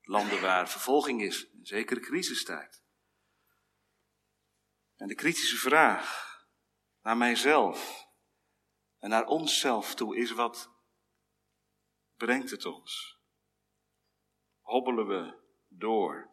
landen 0.00 0.40
waar 0.40 0.68
vervolging 0.68 1.22
is, 1.22 1.48
een 1.52 1.66
zekere 1.66 2.00
crisistijd. 2.00 2.82
En 4.96 5.06
de 5.06 5.14
kritische 5.14 5.56
vraag 5.56 6.36
naar 7.02 7.16
mijzelf 7.16 8.06
en 8.98 9.10
naar 9.10 9.26
onszelf 9.26 9.94
toe 9.94 10.16
is 10.16 10.30
wat 10.30 10.70
brengt 12.16 12.50
het 12.50 12.64
ons? 12.64 13.20
Hobbelen 14.60 15.06
we 15.06 15.40
door? 15.68 16.30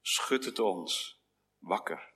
Schudt 0.00 0.44
het 0.44 0.58
ons 0.58 1.20
wakker? 1.58 2.13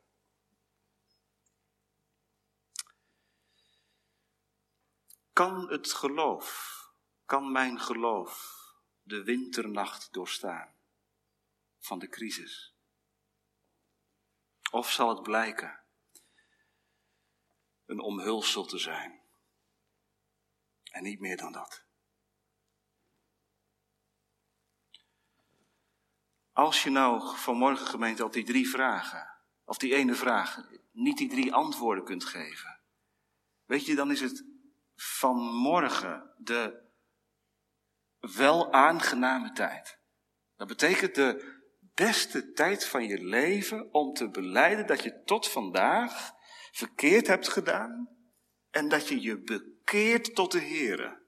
Kan 5.39 5.69
het 5.71 5.93
geloof, 5.93 6.79
kan 7.25 7.53
mijn 7.53 7.81
geloof 7.81 8.63
de 9.03 9.23
winternacht 9.23 10.13
doorstaan 10.13 10.75
van 11.79 11.99
de 11.99 12.09
crisis? 12.09 12.75
Of 14.71 14.91
zal 14.91 15.09
het 15.09 15.23
blijken 15.23 15.81
een 17.87 18.01
omhulsel 18.01 18.65
te 18.65 18.79
zijn? 18.79 19.21
En 20.91 21.03
niet 21.03 21.21
meer 21.21 21.37
dan 21.37 21.53
dat. 21.53 21.85
Als 26.53 26.83
je 26.83 26.91
nou 26.91 27.37
vanmorgen 27.37 27.87
gemeente 27.87 28.25
op 28.25 28.33
die 28.33 28.45
drie 28.45 28.69
vragen, 28.69 29.35
of 29.65 29.79
die 29.79 29.95
ene 29.95 30.15
vraag, 30.15 30.69
niet 30.91 31.19
die 31.19 31.29
drie 31.29 31.55
antwoorden 31.55 32.05
kunt 32.05 32.25
geven, 32.25 32.81
weet 33.65 33.87
je, 33.87 33.95
dan 33.95 34.11
is 34.11 34.21
het 34.21 34.58
vanmorgen 35.01 36.35
de 36.37 36.87
wel 38.19 38.73
aangename 38.73 39.53
tijd. 39.53 39.99
Dat 40.57 40.69
betekent 40.69 41.15
de 41.15 41.59
beste 41.95 42.53
tijd 42.53 42.87
van 42.87 43.05
je 43.05 43.25
leven 43.25 43.93
om 43.93 44.15
te 44.15 44.31
beleiden 44.31 44.87
dat 44.87 45.03
je 45.03 45.23
tot 45.23 45.49
vandaag 45.49 46.33
verkeerd 46.73 47.27
hebt 47.27 47.49
gedaan 47.49 48.09
en 48.71 48.89
dat 48.89 49.09
je 49.09 49.21
je 49.21 49.43
bekeert 49.43 50.35
tot 50.35 50.53
de 50.53 50.61
Here. 50.61 51.27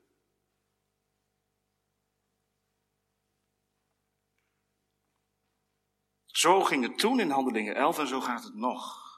Zo 6.26 6.60
ging 6.60 6.82
het 6.82 6.98
toen 6.98 7.20
in 7.20 7.30
Handelingen 7.30 7.74
11 7.74 7.98
en 7.98 8.06
zo 8.06 8.20
gaat 8.20 8.44
het 8.44 8.54
nog. 8.54 9.08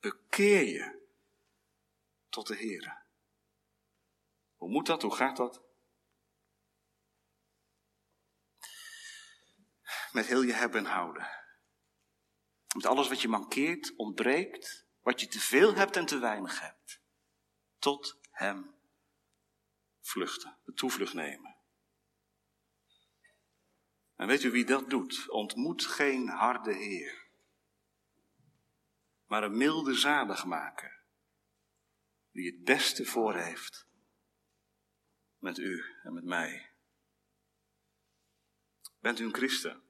Bekeer 0.00 0.62
je 0.62 0.97
tot 2.28 2.46
de 2.46 2.56
Here. 2.56 3.06
Hoe 4.56 4.70
moet 4.70 4.86
dat? 4.86 5.02
Hoe 5.02 5.14
gaat 5.14 5.36
dat? 5.36 5.68
met 10.12 10.26
heel 10.26 10.42
je 10.42 10.52
hebben 10.52 10.86
en 10.86 10.92
houden. 10.92 11.28
Met 12.74 12.86
alles 12.86 13.08
wat 13.08 13.20
je 13.20 13.28
mankeert, 13.28 13.96
ontbreekt, 13.96 14.86
wat 15.00 15.20
je 15.20 15.26
te 15.26 15.40
veel 15.40 15.74
hebt 15.74 15.96
en 15.96 16.06
te 16.06 16.18
weinig 16.18 16.60
hebt. 16.60 17.00
Tot 17.78 18.18
Hem 18.30 18.74
vluchten, 20.00 20.58
de 20.64 20.72
toevlucht 20.72 21.14
nemen. 21.14 21.56
En 24.16 24.26
weet 24.26 24.42
u 24.42 24.50
wie 24.50 24.64
dat 24.64 24.90
doet? 24.90 25.28
Ontmoet 25.28 25.86
geen 25.86 26.28
harde 26.28 26.72
Heer, 26.72 27.28
maar 29.26 29.42
een 29.42 29.56
milde 29.56 29.94
zaligmaker, 29.94 30.97
die 32.38 32.52
het 32.52 32.64
beste 32.64 33.04
voor 33.04 33.36
heeft 33.36 33.86
met 35.38 35.58
u 35.58 35.84
en 36.02 36.12
met 36.12 36.24
mij. 36.24 36.70
Bent 38.98 39.18
u 39.18 39.24
een 39.24 39.34
christen? 39.34 39.82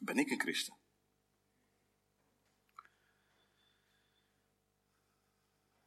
ben 0.00 0.16
ik 0.16 0.30
een 0.30 0.40
christen. 0.40 0.78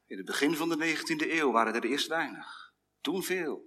In 0.06 0.18
het 0.18 0.26
begin 0.26 0.56
van 0.56 0.70
de 0.70 0.96
19e 0.98 1.30
eeuw 1.30 1.52
waren 1.52 1.74
er 1.74 1.86
eerst 1.86 2.08
weinig. 2.08 2.74
Toen 3.02 3.24
veel. 3.24 3.66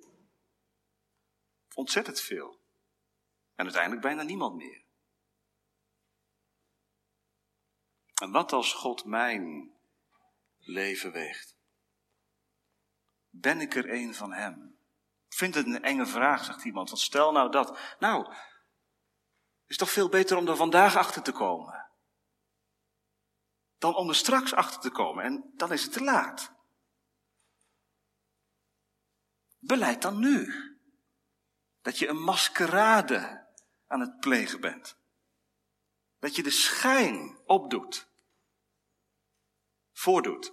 Ontzettend 1.75 2.21
veel. 2.21 2.61
En 3.55 3.65
uiteindelijk 3.65 4.03
bijna 4.03 4.23
niemand 4.23 4.57
meer. 4.57 4.85
En 8.15 8.31
wat 8.31 8.53
als 8.53 8.73
God 8.73 9.05
mijn 9.05 9.74
leven 10.67 11.13
weegt? 11.13 11.57
Ben 13.29 13.61
ik 13.61 13.75
er 13.75 13.93
een 13.93 14.15
van 14.15 14.33
Hem? 14.33 14.79
Ik 15.29 15.35
vind 15.37 15.55
het 15.55 15.67
een 15.67 15.83
enge 15.83 16.07
vraag, 16.07 16.45
zegt 16.45 16.65
iemand. 16.65 16.89
Want 16.91 17.03
stel 17.03 17.33
nou 17.33 17.51
dat. 17.51 17.97
Nou, 17.99 18.35
is 19.67 19.77
toch 19.77 19.91
veel 19.91 20.09
beter 20.09 20.37
om 20.37 20.49
er 20.49 20.57
vandaag 20.57 20.97
achter 20.97 21.23
te 21.23 21.33
komen. 21.33 21.91
Dan 23.79 23.95
om 23.95 24.09
er 24.09 24.15
straks 24.15 24.55
achter 24.55 24.81
te 24.81 24.91
komen. 24.91 25.25
En 25.25 25.53
dan 25.57 25.73
is 25.73 25.83
het 25.83 25.93
te 25.93 26.03
laat. 26.03 26.53
Beleid 29.59 30.03
dan 30.03 30.19
nu. 30.19 30.55
Dat 31.81 31.99
je 31.99 32.09
een 32.09 32.23
maskerade 32.23 33.49
aan 33.87 34.01
het 34.01 34.21
plegen 34.21 34.61
bent. 34.61 34.97
Dat 36.19 36.37
je 36.37 36.43
de 36.43 36.51
schijn 36.51 37.41
opdoet. 37.47 38.09
Voordoet. 39.95 40.53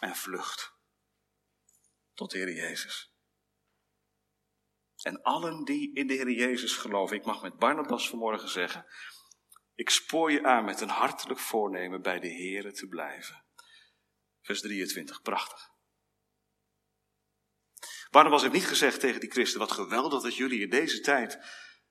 En 0.00 0.16
vlucht. 0.16 0.76
Tot 2.12 2.32
Heer 2.32 2.52
Jezus. 2.52 3.12
En 5.02 5.22
allen 5.22 5.64
die 5.64 5.94
in 5.94 6.06
de 6.06 6.14
Heer 6.14 6.30
Jezus 6.30 6.76
geloven, 6.76 7.16
ik 7.16 7.24
mag 7.24 7.42
met 7.42 7.58
Barnabas 7.58 8.08
vanmorgen 8.08 8.48
zeggen, 8.48 8.86
ik 9.74 9.90
spoor 9.90 10.32
je 10.32 10.44
aan 10.44 10.64
met 10.64 10.80
een 10.80 10.88
hartelijk 10.88 11.40
voornemen 11.40 12.02
bij 12.02 12.20
de 12.20 12.28
Heer 12.28 12.74
te 12.74 12.86
blijven. 12.86 13.44
Vers 14.40 14.60
23, 14.60 15.22
prachtig. 15.22 15.76
Barnabas 18.10 18.42
heeft 18.42 18.54
niet 18.54 18.66
gezegd 18.66 19.00
tegen 19.00 19.20
die 19.20 19.30
christen, 19.30 19.58
wat 19.58 19.72
geweldig 19.72 20.22
dat 20.22 20.36
jullie 20.36 20.60
in 20.60 20.70
deze 20.70 21.00
tijd 21.00 21.38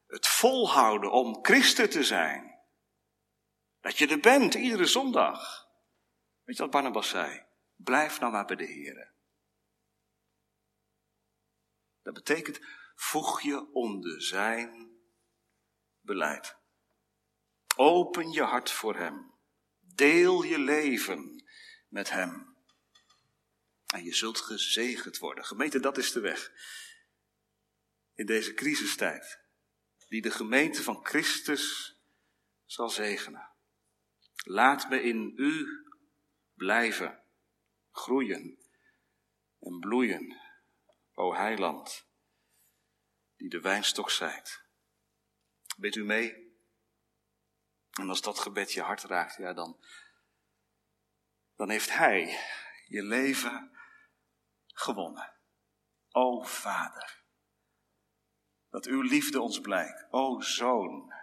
het 0.06 0.28
volhouden 0.28 1.12
om 1.12 1.46
christen 1.46 1.90
te 1.90 2.04
zijn. 2.04 2.57
Dat 3.88 3.98
je 3.98 4.08
er 4.08 4.20
bent, 4.20 4.54
iedere 4.54 4.86
zondag. 4.86 5.68
Weet 6.44 6.56
je 6.56 6.62
wat 6.62 6.72
Barnabas 6.72 7.10
zei? 7.10 7.46
Blijf 7.76 8.20
nou 8.20 8.32
maar 8.32 8.46
bij 8.46 8.56
de 8.56 8.66
Heer. 8.66 9.14
Dat 12.02 12.14
betekent, 12.14 12.60
voeg 12.96 13.42
je 13.42 13.74
onder 13.74 14.22
zijn 14.22 15.00
beleid. 16.00 16.58
Open 17.76 18.32
je 18.32 18.42
hart 18.42 18.72
voor 18.72 18.96
hem. 18.96 19.34
Deel 19.80 20.44
je 20.44 20.60
leven 20.60 21.44
met 21.88 22.10
hem. 22.10 22.58
En 23.86 24.04
je 24.04 24.14
zult 24.14 24.40
gezegend 24.40 25.18
worden. 25.18 25.46
Gemeente, 25.46 25.80
dat 25.80 25.98
is 25.98 26.12
de 26.12 26.20
weg. 26.20 26.52
In 28.14 28.26
deze 28.26 28.54
crisistijd. 28.54 29.40
Die 30.08 30.22
de 30.22 30.32
gemeente 30.32 30.84
van 30.84 31.06
Christus 31.06 31.96
zal 32.66 32.90
zegenen. 32.90 33.47
Laat 34.50 34.90
me 34.90 35.02
in 35.02 35.34
u 35.36 35.68
blijven, 36.54 37.24
groeien 37.92 38.58
en 39.60 39.80
bloeien, 39.80 40.38
o 41.14 41.34
heiland, 41.34 42.08
die 43.36 43.50
de 43.50 43.62
wijnstok 43.62 44.10
zijt. 44.10 44.66
Bidt 45.78 45.96
u 45.96 46.04
mee? 46.04 46.56
En 48.00 48.10
als 48.10 48.22
dat 48.22 48.40
gebed 48.40 48.72
je 48.72 48.82
hart 48.82 49.04
raakt, 49.04 49.36
ja, 49.36 49.54
dan, 49.54 49.84
dan 51.56 51.70
heeft 51.70 51.94
Hij 51.94 52.40
je 52.86 53.04
leven 53.04 53.78
gewonnen. 54.66 55.34
O 56.12 56.44
Vader, 56.44 57.24
dat 58.70 58.86
uw 58.86 59.02
liefde 59.02 59.42
ons 59.42 59.60
blijkt. 59.60 60.08
O 60.10 60.42
Zoon, 60.42 61.14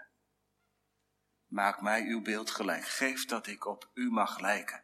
maak 1.54 1.80
mij 1.80 2.02
uw 2.02 2.22
beeld 2.22 2.50
gelijk. 2.50 2.84
Geef 2.84 3.24
dat 3.24 3.46
ik 3.46 3.66
op 3.66 3.90
u 3.94 4.10
mag 4.10 4.40
lijken. 4.40 4.82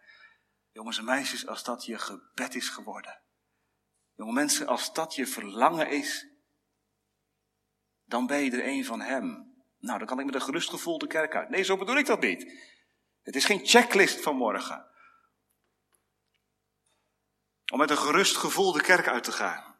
Jongens 0.72 0.98
en 0.98 1.04
meisjes, 1.04 1.46
als 1.46 1.64
dat 1.64 1.84
je 1.84 1.98
gebed 1.98 2.54
is 2.54 2.68
geworden. 2.68 3.20
Jonge 4.14 4.32
mensen, 4.32 4.66
als 4.66 4.92
dat 4.92 5.14
je 5.14 5.26
verlangen 5.26 5.90
is, 5.90 6.26
dan 8.04 8.26
ben 8.26 8.38
je 8.38 8.50
er 8.50 8.66
een 8.66 8.84
van 8.84 9.00
Hem. 9.00 9.54
Nou, 9.78 9.98
dan 9.98 10.06
kan 10.06 10.18
ik 10.18 10.24
met 10.24 10.34
een 10.34 10.42
gerust 10.42 10.70
gevoel 10.70 10.98
de 10.98 11.06
kerk 11.06 11.34
uit. 11.34 11.48
Nee, 11.48 11.62
zo 11.62 11.76
bedoel 11.76 11.96
ik 11.96 12.06
dat 12.06 12.20
niet. 12.20 12.52
Het 13.22 13.36
is 13.36 13.44
geen 13.44 13.66
checklist 13.66 14.20
van 14.20 14.36
morgen. 14.36 14.86
Om 17.72 17.78
met 17.78 17.90
een 17.90 17.98
gerust 17.98 18.36
gevoel 18.36 18.72
de 18.72 18.82
kerk 18.82 19.08
uit 19.08 19.24
te 19.24 19.32
gaan. 19.32 19.78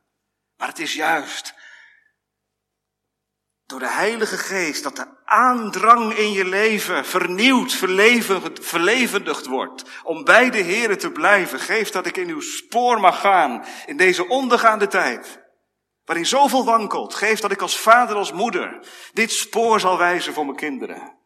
Maar 0.57 0.68
het 0.68 0.78
is 0.78 0.95
juist 0.95 1.55
door 3.71 3.79
de 3.79 3.91
Heilige 3.91 4.39
Geest 4.39 4.83
dat 4.83 4.97
de 4.97 5.07
aandrang 5.25 6.14
in 6.14 6.33
je 6.33 6.45
leven 6.45 7.05
vernieuwd, 7.05 7.73
verlevendigd 8.61 9.47
wordt. 9.47 9.85
Om 10.03 10.25
bij 10.25 10.51
de 10.51 10.62
Here 10.62 10.97
te 10.97 11.11
blijven. 11.11 11.61
Geef 11.61 11.91
dat 11.91 12.07
ik 12.07 12.16
in 12.16 12.29
uw 12.29 12.41
spoor 12.41 13.01
mag 13.01 13.21
gaan 13.21 13.64
in 13.87 13.97
deze 13.97 14.29
ondergaande 14.29 14.87
tijd. 14.87 15.41
Waarin 16.05 16.27
zoveel 16.27 16.64
wankelt. 16.64 17.14
Geef 17.14 17.41
dat 17.41 17.53
ik 17.53 17.61
als 17.61 17.79
vader, 17.79 18.16
als 18.16 18.33
moeder 18.33 18.79
dit 19.12 19.33
spoor 19.33 19.81
zal 19.81 19.99
wijzen 19.99 20.33
voor 20.33 20.45
mijn 20.45 20.57
kinderen. 20.57 21.18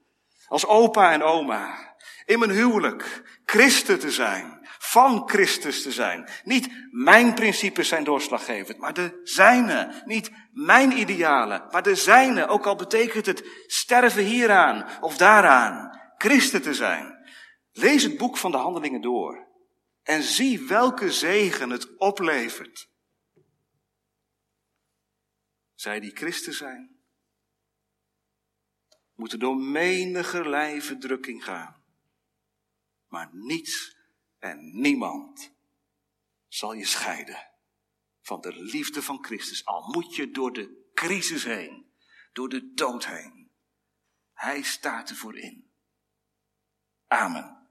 Als 0.47 0.67
opa 0.67 1.13
en 1.13 1.23
oma. 1.23 1.95
In 2.25 2.39
mijn 2.39 2.51
huwelijk. 2.51 3.23
Christen 3.45 3.99
te 3.99 4.11
zijn 4.11 4.64
van 4.91 5.29
Christus 5.29 5.83
te 5.83 5.93
zijn. 5.93 6.29
Niet 6.45 6.69
mijn 6.91 7.35
principes 7.35 7.89
zijn 7.89 8.05
doorslaggevend, 8.05 8.79
maar 8.79 8.95
de 8.95 9.21
zijne. 9.23 10.03
Niet 10.05 10.31
mijn 10.53 10.99
idealen, 10.99 11.67
maar 11.71 11.83
de 11.83 11.95
zijne. 11.95 12.47
Ook 12.47 12.67
al 12.67 12.77
betekent 12.77 13.27
het 13.27 13.45
sterven 13.67 14.23
hieraan 14.23 15.03
of 15.03 15.17
daaraan. 15.17 15.99
Christen 16.17 16.63
te 16.63 16.75
zijn. 16.75 17.29
Lees 17.73 18.03
het 18.03 18.17
boek 18.17 18.37
van 18.37 18.51
de 18.51 18.57
handelingen 18.57 19.01
door. 19.01 19.49
En 20.03 20.23
zie 20.23 20.67
welke 20.67 21.13
zegen 21.13 21.71
het 21.71 21.97
oplevert. 21.97 22.89
Zij 25.75 26.01
die 26.01 26.17
christen 26.17 26.55
zijn, 26.55 26.97
moeten 29.15 29.39
door 29.39 29.57
menige 29.57 30.81
verdrukking 30.81 31.45
gaan. 31.45 31.83
Maar 33.09 33.29
niets 33.33 33.94
en 34.45 34.81
niemand 34.81 35.55
zal 36.49 36.73
je 36.73 36.85
scheiden 36.85 37.51
van 38.21 38.41
de 38.41 38.53
liefde 38.63 39.03
van 39.03 39.25
Christus. 39.25 39.65
Al 39.65 39.93
moet 39.93 40.15
je 40.15 40.31
door 40.31 40.53
de 40.53 40.91
crisis 40.95 41.45
heen, 41.45 41.93
door 42.33 42.49
de 42.49 42.73
dood 42.73 43.07
heen. 43.07 43.51
Hij 44.33 44.63
staat 44.63 45.11
ervoor 45.11 45.39
in. 45.39 45.71
Amen. 47.07 47.64